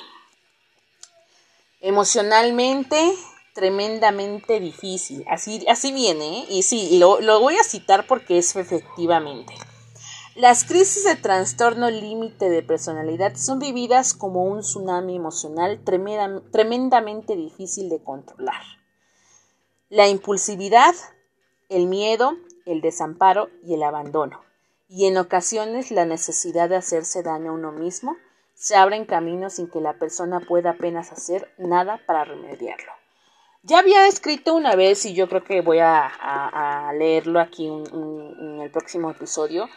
[1.81, 3.13] Emocionalmente,
[3.53, 5.25] tremendamente difícil.
[5.27, 6.45] Así, así viene, ¿eh?
[6.49, 9.53] y sí, lo, lo voy a citar porque es efectivamente.
[10.35, 17.89] Las crisis de trastorno límite de personalidad son vividas como un tsunami emocional tremendamente difícil
[17.89, 18.63] de controlar.
[19.89, 20.95] La impulsividad,
[21.67, 24.41] el miedo, el desamparo y el abandono,
[24.87, 28.15] y en ocasiones la necesidad de hacerse daño a uno mismo,
[28.55, 32.93] se abren caminos sin que la persona pueda apenas hacer nada para remediarlo.
[33.63, 38.71] Ya había escrito una vez y yo creo que voy a, leerlo aquí en el
[38.71, 39.67] próximo episodio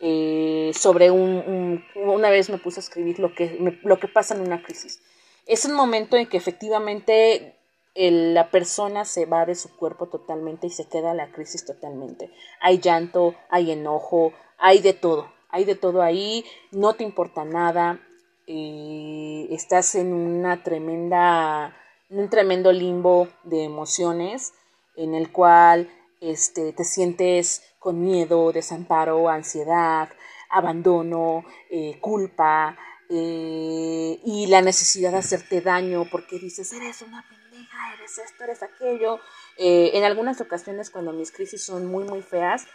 [0.00, 4.40] eh, sobre un, Una vez me puse a escribir lo que, lo que pasa en
[4.40, 5.02] una crisis.
[5.46, 7.56] Es un momento en que efectivamente
[7.94, 12.30] la persona se va de su cuerpo totalmente y se queda la crisis totalmente.
[12.60, 15.32] Hay llanto, hay enojo, hay de todo.
[15.52, 17.98] Hay de todo ahí, no te importa nada,
[18.46, 21.76] eh, estás en una tremenda,
[22.08, 24.54] un tremendo limbo de emociones
[24.94, 25.88] en el cual
[26.20, 30.08] este, te sientes con miedo, desamparo, ansiedad,
[30.50, 32.76] abandono, eh, culpa
[33.08, 38.62] eh, y la necesidad de hacerte daño porque dices, eres una pendeja, eres esto, eres
[38.62, 39.18] aquello.
[39.56, 42.66] Eh, en algunas ocasiones cuando mis crisis son muy, muy feas,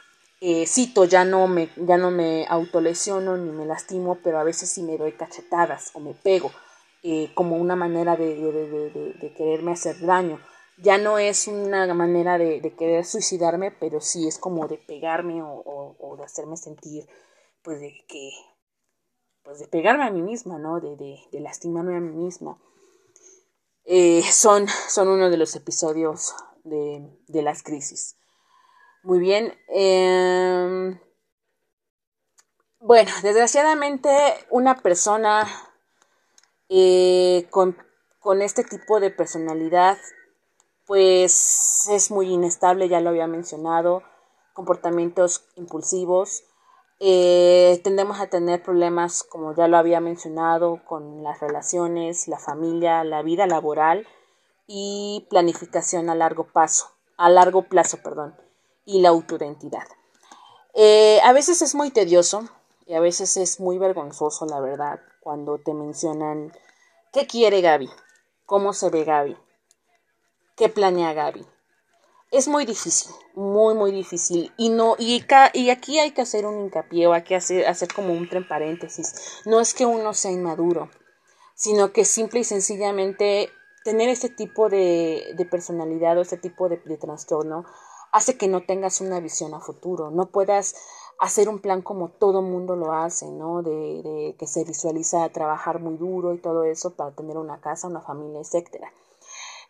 [0.68, 4.84] cito, ya no, me, ya no me autolesiono ni me lastimo, pero a veces sí
[4.84, 6.52] me doy cachetadas o me pego
[7.34, 10.40] como una manera de, de quererme hacer daño
[10.78, 16.16] ya no es una manera de, querer suicidarme, pero sí es como de pegarme o,
[16.18, 17.08] de hacerme sentir,
[17.62, 18.32] pues de que,
[19.44, 20.80] pues de pegarme a mí misma, ¿no?
[20.80, 22.58] De, de, lastimarme a mí misma.
[23.86, 26.34] Eh, son, son uno de los episodios
[26.64, 28.18] de, de las crisis.
[29.04, 29.54] Muy bien.
[29.68, 31.00] Em,
[32.80, 34.10] bueno, desgraciadamente
[34.50, 35.48] una persona
[36.70, 37.78] eh, con,
[38.20, 39.98] con este tipo de personalidad
[40.86, 44.04] pues es muy inestable, ya lo había mencionado,
[44.54, 46.44] comportamientos impulsivos.
[47.00, 53.04] Eh, tendemos a tener problemas, como ya lo había mencionado, con las relaciones, la familia,
[53.04, 54.08] la vida laboral
[54.68, 58.36] y planificación a largo plazo, a largo plazo, perdón,
[58.86, 59.84] y la autoidentidad.
[60.74, 62.48] Eh, a veces es muy tedioso
[62.86, 66.54] y a veces es muy vergonzoso, la verdad, cuando te mencionan
[67.12, 67.90] qué quiere Gaby,
[68.46, 69.38] cómo se ve Gaby,
[70.56, 71.46] ¿Qué planea Gaby.
[72.32, 74.54] Es muy difícil, muy, muy difícil.
[74.56, 75.22] Y no, y,
[75.54, 78.42] y aquí hay que hacer un hincapié o hay que hacer, hacer como un entre
[78.42, 79.42] paréntesis.
[79.46, 80.90] No es que uno sea inmaduro,
[81.56, 83.50] sino que simple y sencillamente
[83.84, 87.66] tener este tipo de, de personalidad o este tipo de, de trastorno
[88.14, 90.76] hace que no tengas una visión a futuro, no puedas
[91.20, 93.62] hacer un plan como todo mundo lo hace, ¿no?
[93.62, 97.90] De, de, que se visualiza trabajar muy duro y todo eso para tener una casa,
[97.90, 98.90] una familia, etcétera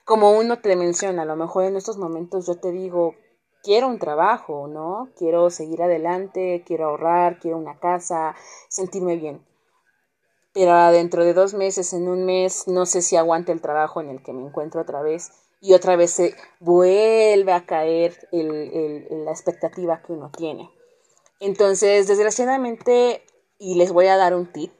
[0.05, 3.15] como uno te menciona, a lo mejor en estos momentos yo te digo,
[3.63, 5.09] quiero un trabajo, ¿no?
[5.17, 8.35] Quiero seguir adelante, quiero ahorrar, quiero una casa,
[8.69, 9.43] sentirme bien.
[10.53, 14.09] Pero dentro de dos meses, en un mes, no sé si aguante el trabajo en
[14.09, 20.01] el que me encuentro otra vez y otra vez se vuelve a caer la expectativa
[20.01, 20.69] que uno tiene.
[21.39, 23.21] Entonces, desgraciadamente,
[23.57, 24.71] y les voy a dar un tip,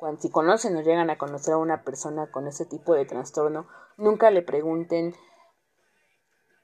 [0.00, 3.68] cuando si conocen o llegan a conocer a una persona con ese tipo de trastorno,
[3.98, 5.14] nunca le pregunten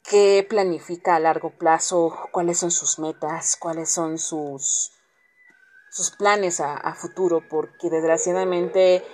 [0.02, 4.90] qué planifica a largo plazo, cuáles son sus metas, cuáles son sus,
[5.90, 9.04] sus planes a, futuro, porque desgraciadamente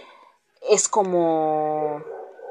[0.71, 2.01] es como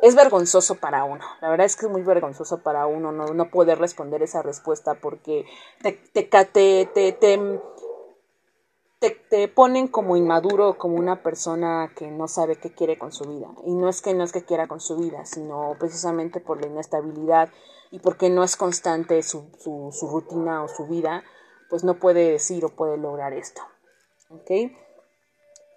[0.01, 1.23] es vergonzoso para uno.
[1.39, 4.95] La verdad es que es muy vergonzoso para uno no, no poder responder esa respuesta
[4.95, 5.45] porque
[5.81, 7.61] te, te, te, te,
[9.01, 13.47] te, ponen como inmaduro, como una persona que no sabe qué quiere con su vida.
[13.65, 16.67] Y no es que no es que quiera con su vida, sino precisamente por la
[16.67, 17.49] inestabilidad
[17.89, 21.23] y porque no es constante su, su, rutina o su vida,
[21.69, 23.61] pues no puede decir o puede lograr esto.
[24.29, 24.71] ¿Ok?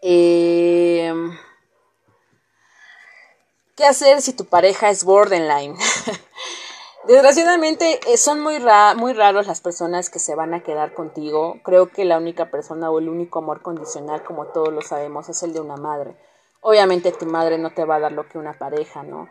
[0.02, 1.32] Em,
[3.74, 5.76] ¿Qué hacer si tu pareja es borderline?
[7.06, 8.56] Desgraciadamente eh, son muy,
[8.96, 11.56] muy raros las personas que se van a quedar contigo.
[11.62, 15.42] Creo que la única persona o el único amor condicional, como todos lo sabemos, es
[15.42, 16.16] el de una madre.
[16.62, 19.28] Obviamente tu madre no te va a dar lo que una pareja, ¿no?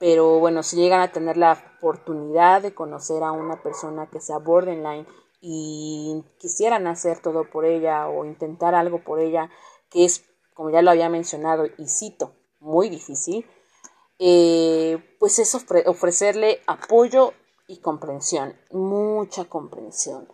[0.00, 4.38] Pero bueno, si llegan a tener la oportunidad de conocer a una persona que sea
[4.38, 5.06] borderline
[5.40, 9.48] y quisieran hacer todo por ella o intentar algo por ella,
[9.90, 13.46] que es, como ya lo había mencionado y cito, muy difícil,
[14.24, 17.32] eh, pues es ofrecerle apoyo
[17.66, 20.28] y comprensión, mucha comprensión,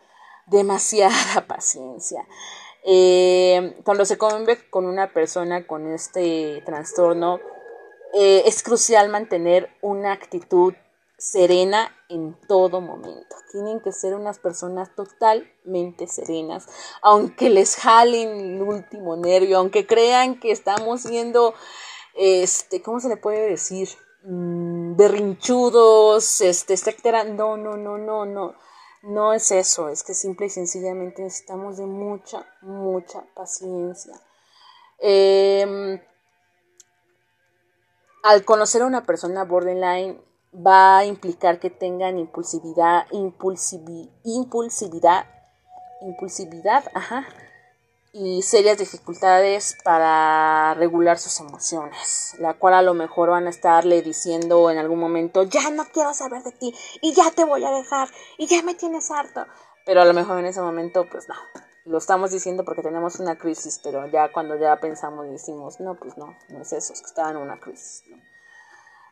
[0.47, 2.29] demasiada paciencia.
[2.85, 7.41] Eh, cuando se convive con una persona con este trastorno,
[8.13, 10.75] eh, es crucial mantener una actitud
[11.17, 13.37] serena en todo momento.
[13.53, 16.67] Tienen que ser unas personas totalmente serenas,
[17.03, 21.55] aunque les jalen el último nervio, aunque crean que estamos siendo,
[22.19, 23.89] este, ¿cómo se le puede decir?
[24.25, 27.25] Mm, berrinchudos, este, etcétera.
[27.25, 28.55] No, no, no, no, no.
[29.03, 34.21] No es eso, es que simple y sencillamente necesitamos de mucha, mucha paciencia.
[34.99, 36.01] Em,
[38.25, 40.21] al conocer a una persona borderline
[40.53, 45.27] va a implicar que tengan impulsividad, impulsividad,
[46.01, 47.25] impulsividad, ajá,
[48.21, 54.03] y serias dificultades para regular sus emociones, la cual a lo mejor van a estarle
[54.03, 57.71] diciendo en algún momento, ya no quiero saber de ti y ya te voy a
[57.71, 59.47] dejar y ya me tienes harto,
[59.87, 61.37] pero a lo mejor en ese momento pues no,
[61.85, 65.95] lo estamos diciendo porque tenemos una crisis, pero ya cuando ya pensamos y decimos, no,
[65.95, 68.03] pues no, no es eso, es que están en una crisis.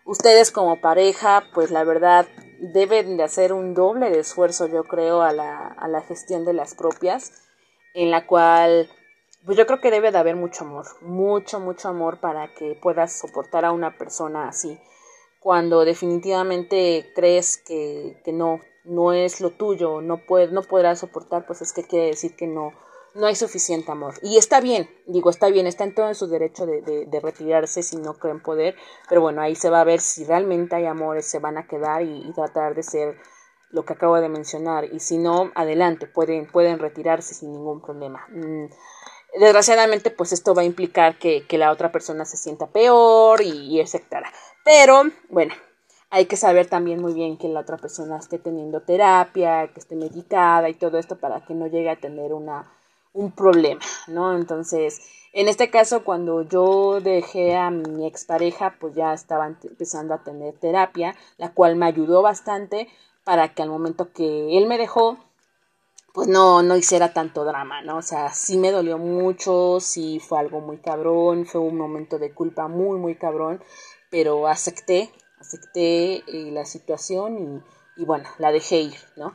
[0.04, 2.26] Ustedes como pareja, pues la verdad,
[2.60, 6.52] deben de hacer un doble de esfuerzo, yo creo, a la, a la gestión de
[6.52, 7.45] las propias,
[7.96, 8.88] en la cual,
[9.44, 13.18] pues yo creo que debe de haber mucho amor, mucho, mucho amor para que puedas
[13.18, 14.78] soportar a una persona así,
[15.40, 20.20] cuando definitivamente crees que, que no, no es lo tuyo, no,
[20.50, 22.72] no podrás soportar, pues es que quiere decir que no,
[23.16, 24.14] no hay suficiente amor.
[24.22, 27.96] Y está bien, digo, está bien, está en todo su derecho de, de, retirarse si
[27.96, 28.76] no creen poder,
[29.08, 32.02] pero bueno, ahí se va a ver si realmente hay amores, se van a quedar
[32.02, 33.16] y, tratar de ser
[33.70, 38.26] lo que acabo de mencionar, y si no, adelante, pueden, pueden retirarse sin ningún problema.
[38.30, 38.66] Mm,
[39.40, 43.50] desgraciadamente, pues esto va a implicar que, que la otra persona se sienta peor y,
[43.50, 44.32] y etcétera.
[44.64, 45.54] Pero, bueno,
[46.10, 49.96] hay que saber también muy bien que la otra persona esté teniendo terapia, que esté
[49.96, 52.72] medicada y todo esto para que no llegue a tener una,
[53.12, 54.36] un problema, ¿no?
[54.36, 55.00] Entonces,
[55.32, 60.54] en este caso, cuando yo dejé a mi expareja, pues ya estaba empezando a tener
[60.58, 62.88] terapia, la cual me ayudó bastante
[63.26, 65.18] para que al momento que él me dejó,
[66.14, 67.96] pues no, no hiciera tanto drama, ¿no?
[67.96, 72.32] O sea, sí me dolió mucho, sí fue algo muy cabrón, fue un momento de
[72.32, 73.60] culpa muy, muy cabrón,
[74.12, 75.10] pero acepté,
[75.40, 77.62] acepté eh, la situación
[77.96, 79.34] y, y bueno, la dejé ir, ¿no?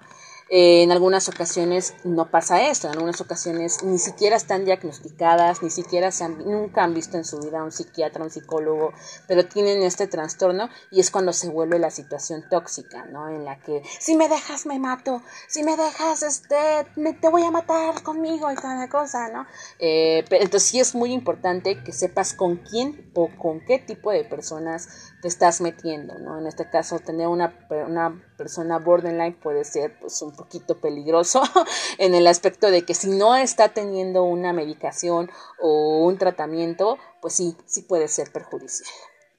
[0.54, 5.70] Eh, en algunas ocasiones no pasa esto, en algunas ocasiones ni siquiera están diagnosticadas, ni
[5.70, 8.92] siquiera se han, nunca han visto en su vida un psiquiatra, un psicólogo,
[9.30, 13.30] pero tienen este trastorno y es cuando se vuelve la situación tóxica, ¿no?
[13.30, 16.58] En la que si me dejas me mato, si me dejas este,
[16.98, 19.48] me, te voy a matar conmigo y cada cosa, ¿no?
[19.80, 24.26] Eh, entonces sí es muy importante que sepas con quién o con qué tipo de
[24.26, 26.40] personas te estás metiendo, ¿no?
[26.40, 27.54] En este caso, tener una,
[27.88, 31.44] una persona borderline puede ser pues un poquito peligroso
[31.98, 37.36] en el aspecto de que si no está teniendo una medicación o un tratamiento, pues
[37.36, 38.90] sí, sí puede ser perjudicial.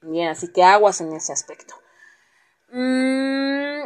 [0.01, 1.75] Bien, así que aguas en ese aspecto.
[2.71, 3.83] Mm,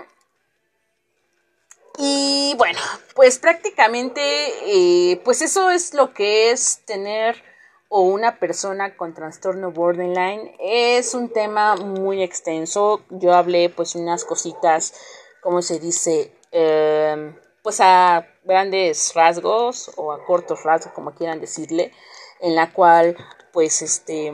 [1.98, 2.80] y bueno,
[3.16, 7.44] pues prácticamente, eh, pues eso es lo que es tener
[7.90, 13.02] o una persona con trastorno borderline es un tema muy extenso.
[13.10, 14.94] Yo hablé pues unas cositas,
[15.42, 21.92] como se dice, em, pues a grandes rasgos o a cortos rasgos, como quieran decirle,
[22.40, 23.16] en la cual
[23.54, 24.34] pues este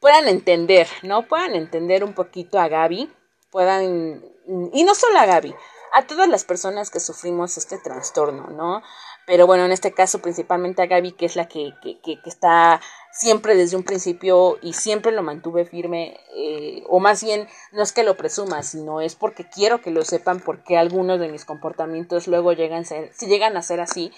[0.00, 1.26] puedan entender, ¿no?
[1.26, 3.12] Puedan entender un poquito a Gaby,
[3.50, 4.24] puedan,
[4.72, 5.54] y no solo a Gaby,
[5.92, 8.82] a todas las personas que sufrimos este trastorno, ¿no?
[9.26, 12.80] Pero bueno, en este caso principalmente a Gaby, que es la que, que, que, está
[13.10, 17.92] siempre desde un principio y siempre lo mantuve firme, eh, o más bien no es
[17.92, 22.28] que lo presuma, sino es porque quiero que lo sepan porque algunos de mis comportamientos
[22.28, 24.12] luego llegan a ser, si llegan a ser así,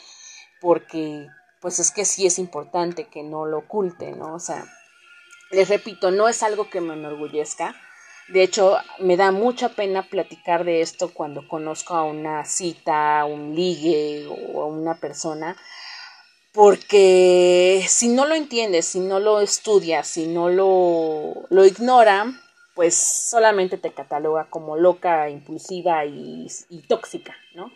[0.61, 1.26] porque
[1.61, 4.34] pues es que sí es importante que no lo oculte, ¿no?
[4.34, 4.66] O sea,
[5.50, 7.74] les repito, no es algo que me enorgullezca,
[8.29, 13.24] de hecho, me da mucha pena platicar de esto cuando conozco a una cita, a
[13.24, 15.57] un ligue o a una persona,
[16.53, 22.26] porque si no lo entiendes, si no lo estudias, si no lo, lo ignora,
[22.74, 27.72] pues solamente te cataloga como loca, impulsiva y, y tóxica, ¿no?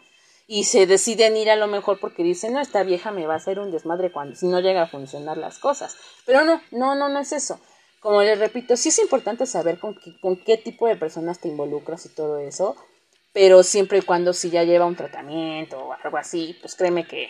[0.47, 3.39] Y se deciden ir a lo mejor porque dicen, no, esta vieja me va a
[3.39, 5.97] hacer un desmadre cuando si no llega a funcionar las cosas.
[6.27, 7.59] Pero no, no, no, no es eso
[8.03, 9.95] como les repito, sí es importante saber con
[10.45, 12.75] qué, tipo de personas te involucras y todo eso,
[13.33, 17.29] pero siempre y cuando si ya lleva un tratamiento o algo así, pues créeme que,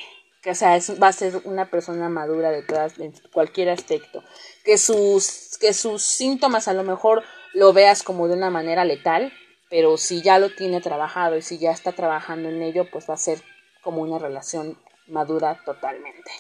[0.51, 4.25] o sea, va a ser una persona madura de todas, en cualquier aspecto,
[4.65, 9.31] que sus, que sus síntomas a lo mejor lo veas como de una manera letal,
[9.69, 13.15] pero si ya lo tiene trabajado y si ya está trabajando en ello, pues va
[13.15, 13.43] a ser
[13.83, 16.31] como una relación madura totalmente.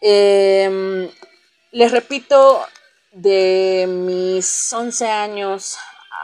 [0.00, 1.08] Em,
[1.70, 2.66] les repito,
[3.16, 5.78] de mis 11 años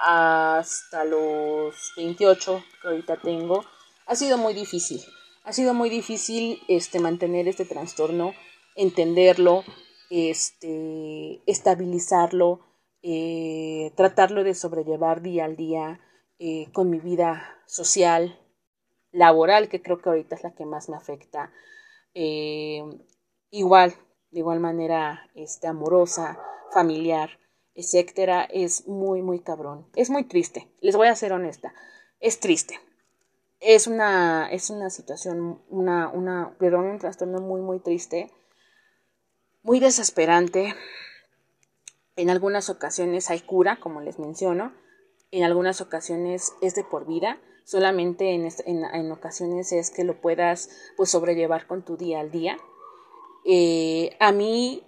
[0.04, 3.64] hasta los 28 que ahorita tengo,
[4.06, 5.00] ha sido muy difícil.
[5.44, 8.34] Ha sido muy difícil este, mantener este trastorno,
[8.76, 9.64] entenderlo,
[10.10, 12.60] este, estabilizarlo,
[13.02, 16.00] eh, tratarlo de sobrellevar día al día
[16.38, 18.38] eh, con mi vida social,
[19.12, 21.52] laboral, que creo que ahorita es la que más me afecta.
[22.12, 22.82] Eh,
[23.50, 23.94] igual,
[24.32, 26.40] de igual manera, este, amorosa,
[26.72, 27.38] familiar,
[27.74, 29.86] etcétera, es muy, muy cabrón.
[29.94, 30.68] Es muy triste.
[30.80, 31.74] Les voy a ser honesta.
[32.18, 32.80] Es triste.
[33.60, 38.32] Es una, es una situación, una, una, perdón, un trastorno muy, muy triste,
[39.62, 40.74] muy desesperante.
[42.16, 44.72] En algunas ocasiones hay cura, como les menciono.
[45.30, 47.38] En algunas ocasiones es de por vida.
[47.64, 52.58] Solamente en, en, ocasiones es que lo puedas pues sobrellevar con tu día al día.
[53.44, 54.82] Eh, a mí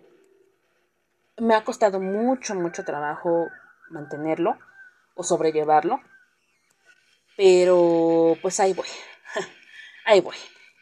[1.39, 3.49] me ha costado mucho, mucho trabajo
[3.91, 4.59] mantenerlo
[5.15, 6.01] o sobrellevarlo.
[7.37, 8.89] Pero pues ahí voy.
[10.05, 10.37] ahí voy.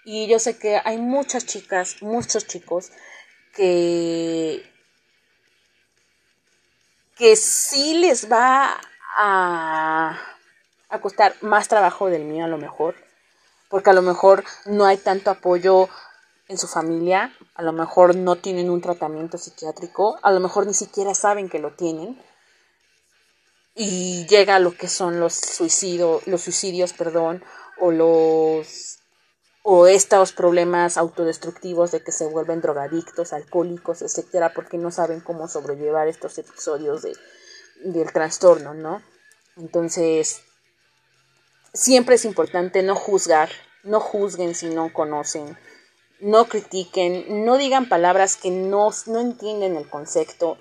[0.05, 2.91] Y yo sé que hay muchas chicas, muchos chicos
[3.55, 4.69] que
[7.17, 8.81] que sí les va
[9.17, 10.19] a,
[10.89, 12.97] a costar más trabajo del mío a lo mejor,
[13.69, 15.89] porque a lo mejor no hay tanto apoyo
[16.53, 20.75] en su familia, a lo mejor no tienen un tratamiento psiquiátrico, a lo mejor ni
[20.75, 22.23] siquiera saben que lo tienen.
[23.75, 27.43] Y llega a lo que son los suicidios, los suicidios, perdón,
[27.81, 28.99] o los
[29.65, 35.47] o estos problemas autodestructivos de que se vuelven drogadictos, alcohólicos, etcétera, porque no saben cómo
[35.47, 37.17] sobrellevar estos episodios de,
[37.85, 39.01] del trastorno, ¿no?
[39.57, 40.43] Entonces,
[41.73, 43.51] siempre es importante no juzgar,
[43.85, 45.57] no juzguen si no conocen
[46.23, 50.57] no critiquen, no digan palabras que no, no entienden el concepto.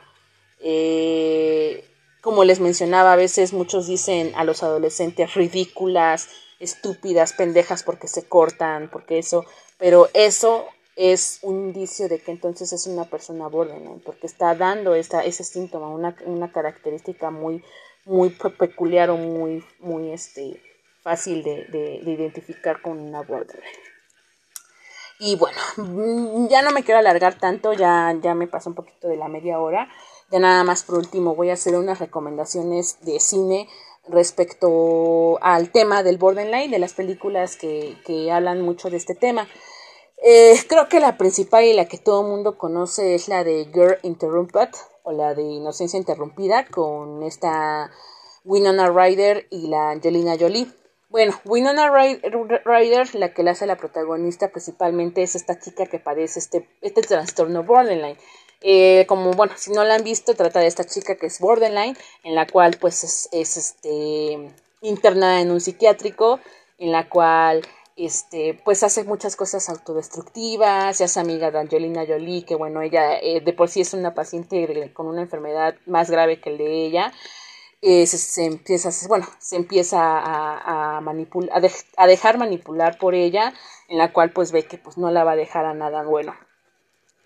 [0.59, 1.87] Eh,
[2.21, 8.23] como les mencionaba, a veces muchos dicen a los adolescentes ridículas, estúpidas, pendejas porque se
[8.23, 9.45] cortan, porque eso,
[9.77, 14.95] pero eso es un indicio de que entonces es una persona borderline, porque está dando
[14.95, 17.63] esta, ese síntoma, una, una característica muy,
[18.05, 20.59] muy peculiar o muy, muy este,
[21.03, 23.90] fácil de, de, de identificar con una borderline.
[25.23, 29.07] Y bueno, mm, ya no me quiero alargar tanto, ya, ya me pasó un poquito
[29.07, 29.87] de la media hora.
[30.31, 33.69] Ya nada más por último voy a hacer unas recomendaciones de cine
[34.07, 39.47] respecto al tema del borderline, de las películas que, que hablan mucho de este tema.
[40.23, 43.69] Eh, creo que la principal y la que todo el mundo conoce es la de
[43.71, 44.69] Girl Interrupted
[45.03, 47.91] o la de Inocencia Interrumpida con esta
[48.43, 50.80] Winona Ryder y la Angelina Jolie.
[51.11, 56.39] Bueno, Winona Ryder, la que la hace la protagonista principalmente es esta chica que padece
[56.39, 58.15] este, este trastorno borderline.
[58.61, 61.97] Eh, como bueno, si no la han visto, trata de esta chica que es borderline,
[62.23, 66.39] en la cual pues es, es este internada en un psiquiátrico,
[66.77, 67.61] en la cual
[67.97, 73.19] este pues hace muchas cosas autodestructivas, se hace amiga de Angelina Jolie, que bueno, ella
[73.19, 76.85] eh, de por sí es una paciente con una enfermedad más grave que el de
[76.85, 77.11] ella.
[77.83, 81.61] Eh, se, empieza, bueno, se empieza a, a, manipular,
[81.97, 83.53] a, dejar manipular por ella,
[83.87, 86.35] en la cual pues ve que pues no la va a dejar a nada bueno.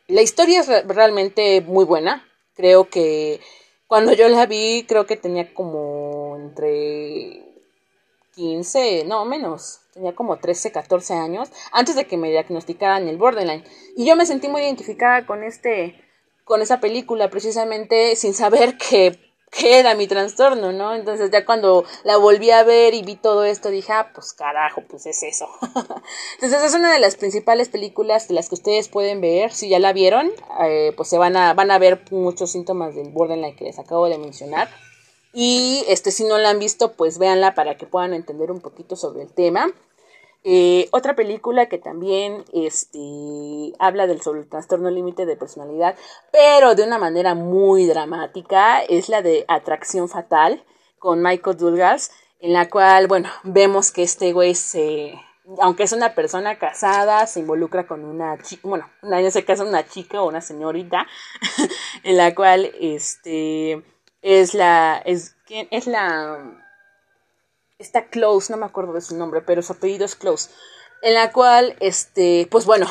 [0.08, 2.26] La historia es realmente muy buena,
[2.56, 3.41] creo que
[3.88, 7.43] cuando yo la vi, creo que tenía como entre
[8.36, 13.64] 15, no menos, tenía como 13, 14 años, antes de que me diagnosticaran el borderline.
[13.95, 16.01] Y yo me sentí muy identificada con este,
[16.45, 19.20] con esa película, precisamente sin saber que
[19.51, 20.93] qué era mi trastorno, ¿no?
[20.95, 24.83] Entonces ya cuando la volví a ver y vi todo esto dije, ah, pues carajo,
[24.87, 25.47] pues es eso.
[26.35, 29.79] Entonces es una de las principales películas de las que ustedes pueden ver, si ya
[29.79, 30.31] la vieron,
[30.61, 34.07] eh, pues se van a, van a ver muchos síntomas del borderline que les acabo
[34.09, 34.69] de mencionar.
[35.33, 38.95] Y este, si no la han visto, pues véanla para que puedan entender un poquito
[38.95, 39.69] sobre el tema.
[40.47, 45.95] Eh, otra película que también este, habla del sobre el trastorno límite de personalidad,
[46.31, 50.63] pero de una manera muy dramática, es la de Atracción Fatal
[50.99, 55.15] con Michael Douglas, en la cual, bueno, vemos que este güey se,
[55.61, 59.87] aunque es una persona casada, se involucra con una chica, bueno, en ese caso una
[59.87, 61.07] chica o una señorita,
[62.03, 63.83] en la cual, este,
[64.21, 66.64] es la, es, es la
[67.78, 70.49] está Close, no me acuerdo de su nombre, pero su apellido es Close,
[71.01, 72.88] en la cual, este, pues bueno,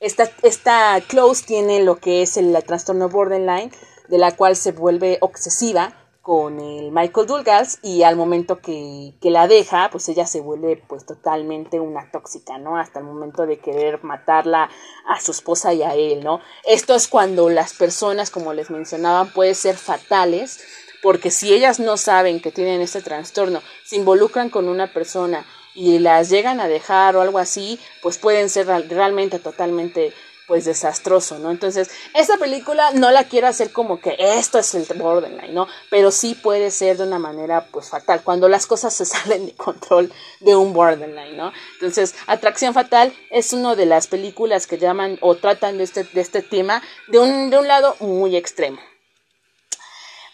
[0.00, 3.72] esta, esta Close tiene lo que es el, trastorno borderline,
[4.08, 9.30] de la cual se vuelve obsesiva con el Michael Douglas y al momento que, que,
[9.30, 12.76] la deja, pues ella se vuelve pues totalmente una tóxica, ¿no?
[12.76, 14.68] Hasta el momento de querer matarla
[15.06, 16.40] a su esposa y a él, ¿no?
[16.64, 20.60] Esto es cuando las personas, como les mencionaban, pueden ser fatales,
[21.02, 25.98] porque si ellas no saben que tienen este trastorno, se involucran con una persona y
[25.98, 30.12] las llegan a dejar o algo así, pues pueden ser realmente totalmente
[30.48, 31.50] pues desastroso, ¿no?
[31.50, 35.68] Entonces, esta película no la quiero hacer como que esto es el borderline, ¿no?
[35.90, 39.54] Pero sí puede ser de una manera pues fatal, cuando las cosas se salen de
[39.54, 41.52] control de un borderline, ¿no?
[41.74, 46.20] Entonces, Atracción Fatal es una de las películas que llaman o tratan de este, de
[46.22, 48.80] este tema de un, de un lado muy extremo.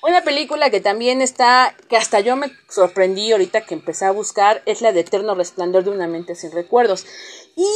[0.07, 4.63] Una película que también está, que hasta yo me sorprendí ahorita que empecé a buscar,
[4.67, 7.07] es la de Eterno Resplandor de una mente sin recuerdos.
[7.57, 7.67] Y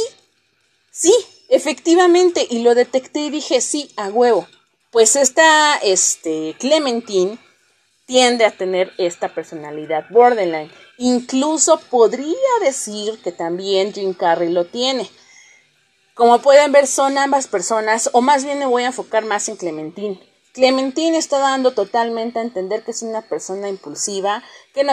[0.91, 1.11] sí,
[1.49, 4.47] efectivamente, y lo detecté y dije, sí, a huevo.
[4.91, 7.39] Pues esta, este, Clementine
[8.05, 10.71] tiende a tener esta personalidad borderline.
[10.99, 15.09] Incluso podría decir que también Jim Carrey lo tiene.
[16.13, 19.55] Como pueden ver, son ambas personas, o más bien me voy a enfocar más en
[19.55, 20.28] Clementine.
[20.59, 24.43] Clementine está dando totalmente a entender que es una persona impulsiva,
[24.73, 24.85] que,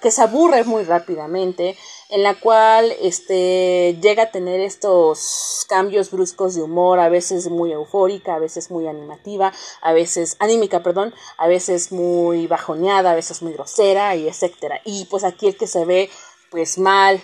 [0.00, 1.76] que se aburre muy rápidamente,
[2.08, 7.70] en la cual este, llega a tener estos cambios bruscos de humor, a veces muy
[7.70, 9.52] eufórica, a veces muy animativa,
[9.82, 14.80] a veces anímica, perdón, a veces muy bajoneada, a veces muy grosera y etcétera.
[14.86, 16.08] Y pues aquí el que se ve
[16.50, 17.20] pues mal,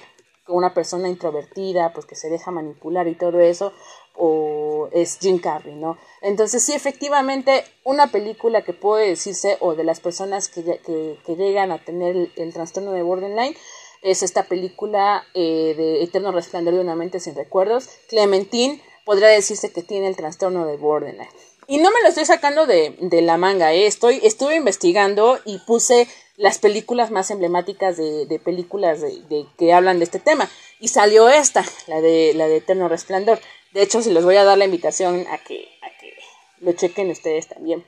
[0.48, 3.72] una persona introvertida, pues que se deja manipular y todo eso,
[4.16, 5.98] o es Jim Carrey, ¿no?
[6.22, 11.70] Entonces sí, efectivamente, una película que puede decirse, o de las personas que, que, llegan
[11.72, 13.56] a tener el, trastorno de borderline,
[14.02, 17.88] es esta película eh, de Eterno Resplandor de una mente sin recuerdos.
[18.08, 21.28] Clementine podría decirse que tiene el trastorno de borderline.
[21.68, 23.86] Y no me lo estoy sacando de, de la manga, ¿eh?
[23.86, 26.06] Estoy, estuve investigando y puse
[26.36, 30.48] las películas más emblemáticas de, de películas de, de, que hablan de este tema.
[30.78, 33.40] Y salió esta, la de, la de Eterno Resplandor.
[33.76, 36.14] De hecho, si les voy a dar la invitación a que, a que
[36.60, 37.84] lo chequen ustedes también.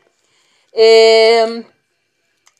[0.72, 1.64] Em,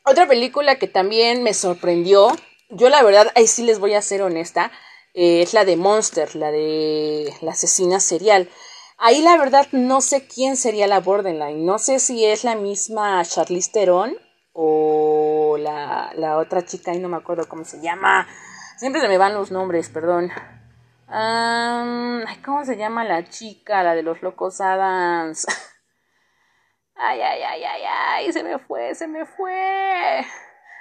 [0.03, 2.29] otra película que también me sorprendió,
[2.71, 4.73] yo la verdad, ahí sí les voy a ser honesta,
[5.13, 8.49] eh, es la de Monster, la de la asesina serial.
[8.97, 13.23] Ahí la verdad no sé quién sería la Borderline, no sé si es la misma
[13.27, 14.17] Charlize Theron
[14.55, 18.27] o la, la otra chica, ahí no me acuerdo cómo se llama.
[18.79, 20.33] Siempre se me van los nombres, perdón.
[21.09, 23.83] ¿Cómo se llama la chica?
[23.83, 25.47] La de los locos Adams.
[27.01, 30.27] Ay, ay, ay, ay, ay, se me fue, se me fue.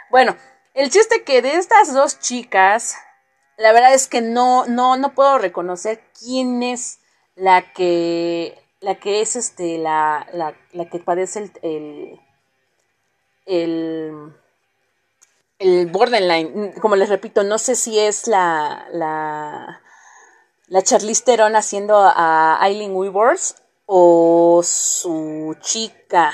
[0.10, 0.36] Bueno,
[0.74, 2.98] el chiste que de estas dos chicas,
[3.56, 7.02] la verdad es que no, no, no puedo reconocer quién es
[7.36, 12.20] la que, la que es este, la, la, la que padece el, el,
[13.46, 14.34] el
[15.60, 19.82] el borderline, como les repito, no sé si es la, la,
[20.68, 23.56] la Charlize Theron haciendo a Eileen Weavers
[23.86, 26.34] o su chica.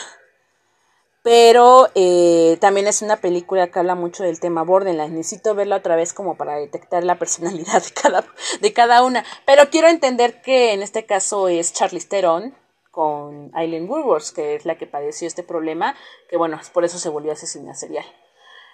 [1.24, 5.16] Pero eh, también es una película que habla mucho del tema Borderline.
[5.16, 8.26] Necesito verla otra vez como para detectar la personalidad de cada,
[8.60, 9.24] de cada una.
[9.46, 12.54] Pero quiero entender que en este caso es Charlize Theron
[12.92, 15.96] con Eileen Woodward, que es la que padeció este problema,
[16.30, 18.06] que bueno, por eso se volvió asesina serial.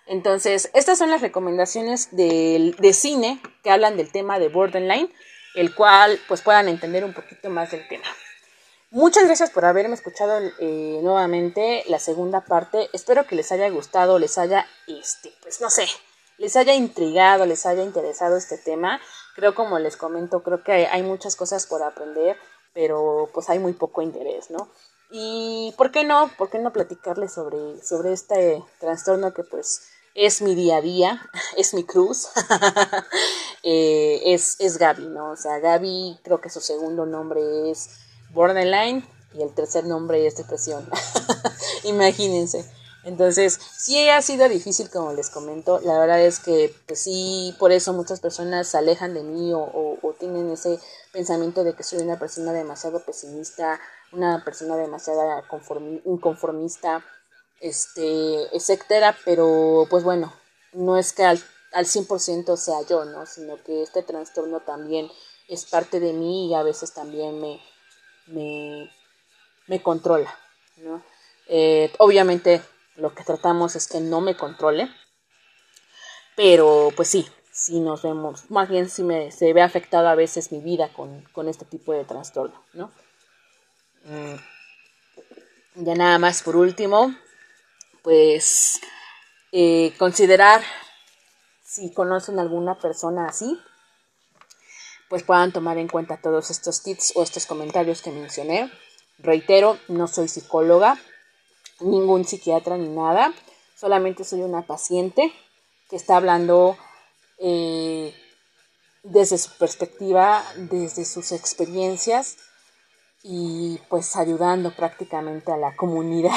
[0.08, 5.14] Entonces, estas son las recomendaciones de, de cine que hablan del tema de Borderline
[5.60, 8.06] el cual pues puedan entender un poquito más del tema.
[8.92, 12.90] Muchas gracias por haberme escuchado eh, nuevamente la segunda parte.
[12.94, 15.86] Espero que les haya gustado, les haya, este, pues no sé,
[16.38, 19.02] les haya intrigado, les haya interesado este tema.
[19.36, 22.38] Creo como les comento, creo que hay, muchas cosas por aprender,
[22.74, 24.72] pero pues hay muy poco interés, ¿no?
[25.12, 26.32] Y ¿por qué no?
[26.38, 31.22] ¿Por qué no platicarles sobre, sobre este trastorno que pues es mi día a día,
[31.58, 32.28] es mi cruz,
[33.64, 35.32] eh, es, es Gaby, ¿no?
[35.32, 37.90] O sea, Gaby creo que su segundo nombre es
[38.32, 40.88] Borderline y el tercer nombre es Depresión.
[41.84, 42.70] Imagínense.
[43.06, 45.80] Entonces, sí ha sido difícil, como les comento.
[45.80, 49.60] La verdad es que, pues sí, por eso muchas personas se alejan de mí o,
[50.02, 50.80] o tienen ese
[51.14, 53.80] pensamiento de que soy una persona demasiado pesimista,
[54.12, 55.22] una persona demasiado
[56.06, 57.04] inconformista
[57.62, 60.34] este, etcétera, pero pues bueno,
[60.74, 61.42] no es que al,
[61.74, 63.26] al 100% sea yo, ¿no?
[63.26, 65.10] Sino que este trastorno también
[65.48, 67.60] es parte de mí y a veces también me,
[68.28, 68.92] me,
[69.68, 70.34] me controla,
[70.78, 71.04] ¿no?
[71.48, 72.62] Eh, obviamente
[72.96, 74.90] lo que tratamos es que no me controle,
[76.36, 80.52] pero pues sí, si nos vemos, más bien si me, se ve afectado a veces
[80.52, 82.92] mi vida con, este tipo de trastorno, ¿no?
[84.06, 84.36] Mm.
[85.76, 87.16] Ya nada más por último,
[88.10, 88.82] pues
[89.52, 90.64] eh, considerar
[91.64, 93.56] si conocen alguna persona así,
[95.10, 98.72] pues puedan tomar en cuenta todos estos tips o estos comentarios que mencioné.
[99.20, 101.00] Reitero, no soy psicóloga,
[101.82, 103.32] ningún psiquiatra ni nada,
[103.76, 105.32] solamente soy una paciente
[105.88, 106.80] que está hablando
[107.38, 108.12] eh,
[109.04, 112.38] desde su perspectiva, desde sus experiencias
[113.22, 116.34] y pues ayudando prácticamente a la comunidad,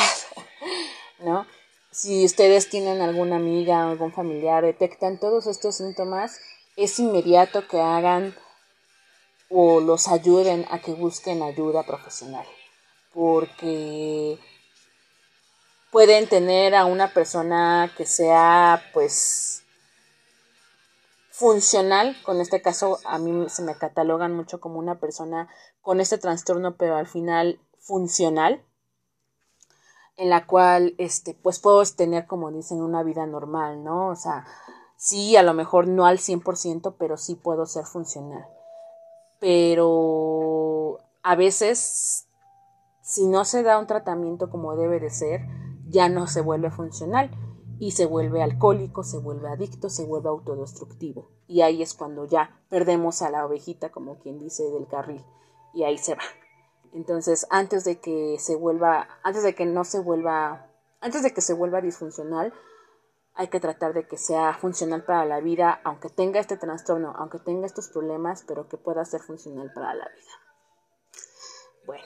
[1.21, 1.47] ¿no?
[1.93, 6.41] Si ustedes tienen alguna amiga o algún familiar, detectan todos estos síntomas,
[6.75, 8.35] es inmediato que hagan
[9.51, 12.47] o los ayuden a que busquen ayuda profesional,
[13.13, 14.39] porque
[15.91, 19.63] pueden tener a una persona que sea pues
[21.31, 25.51] funcional, con este caso a mí se me catalogan mucho como una persona
[25.83, 28.65] con este trastorno, pero al final funcional,
[30.17, 34.09] en la cual este pues puedo tener como dicen una vida normal, ¿no?
[34.09, 34.45] O sea,
[34.97, 38.47] sí, a lo mejor no al 100%, pero sí puedo ser funcional.
[39.41, 42.29] Pero a veces
[43.03, 45.43] si no se da un tratamiento como debe de ser,
[45.89, 47.31] ya no se vuelve funcional
[47.79, 51.29] y se vuelve alcohólico, se vuelve adicto, se vuelve autodestructivo.
[51.49, 55.25] Y ahí es cuando ya perdemos a la ovejita, como quien dice, del carril.
[55.75, 56.23] Y ahí se va.
[56.93, 60.71] Entonces, antes de que se vuelva, antes de que no se vuelva,
[61.01, 62.53] antes de que se vuelva disfuncional,
[63.35, 67.39] hay que tratar de que sea funcional para la vida, aunque tenga este trastorno, aunque
[67.39, 70.33] tenga estos problemas, pero que pueda ser funcional para la vida.
[71.87, 72.05] Bueno,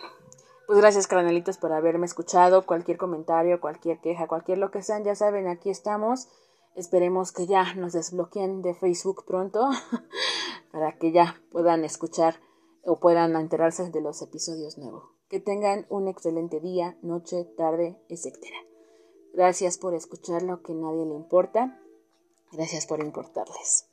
[0.67, 2.65] pues gracias, carnalitos, por haberme escuchado.
[2.65, 6.29] Cualquier comentario, cualquier queja, cualquier lo que sean, ya saben, aquí estamos.
[6.77, 9.69] Esperemos que ya nos desbloqueen de Facebook pronto
[10.73, 12.37] para que ya puedan escuchar
[12.87, 15.05] o puedan enterarse de los episodios nuevos.
[15.29, 18.37] Que tengan un excelente día, noche, tarde, etc.
[19.35, 21.81] Gracias por escuchar lo que nadie le importa.
[22.53, 23.89] Gracias por importarles.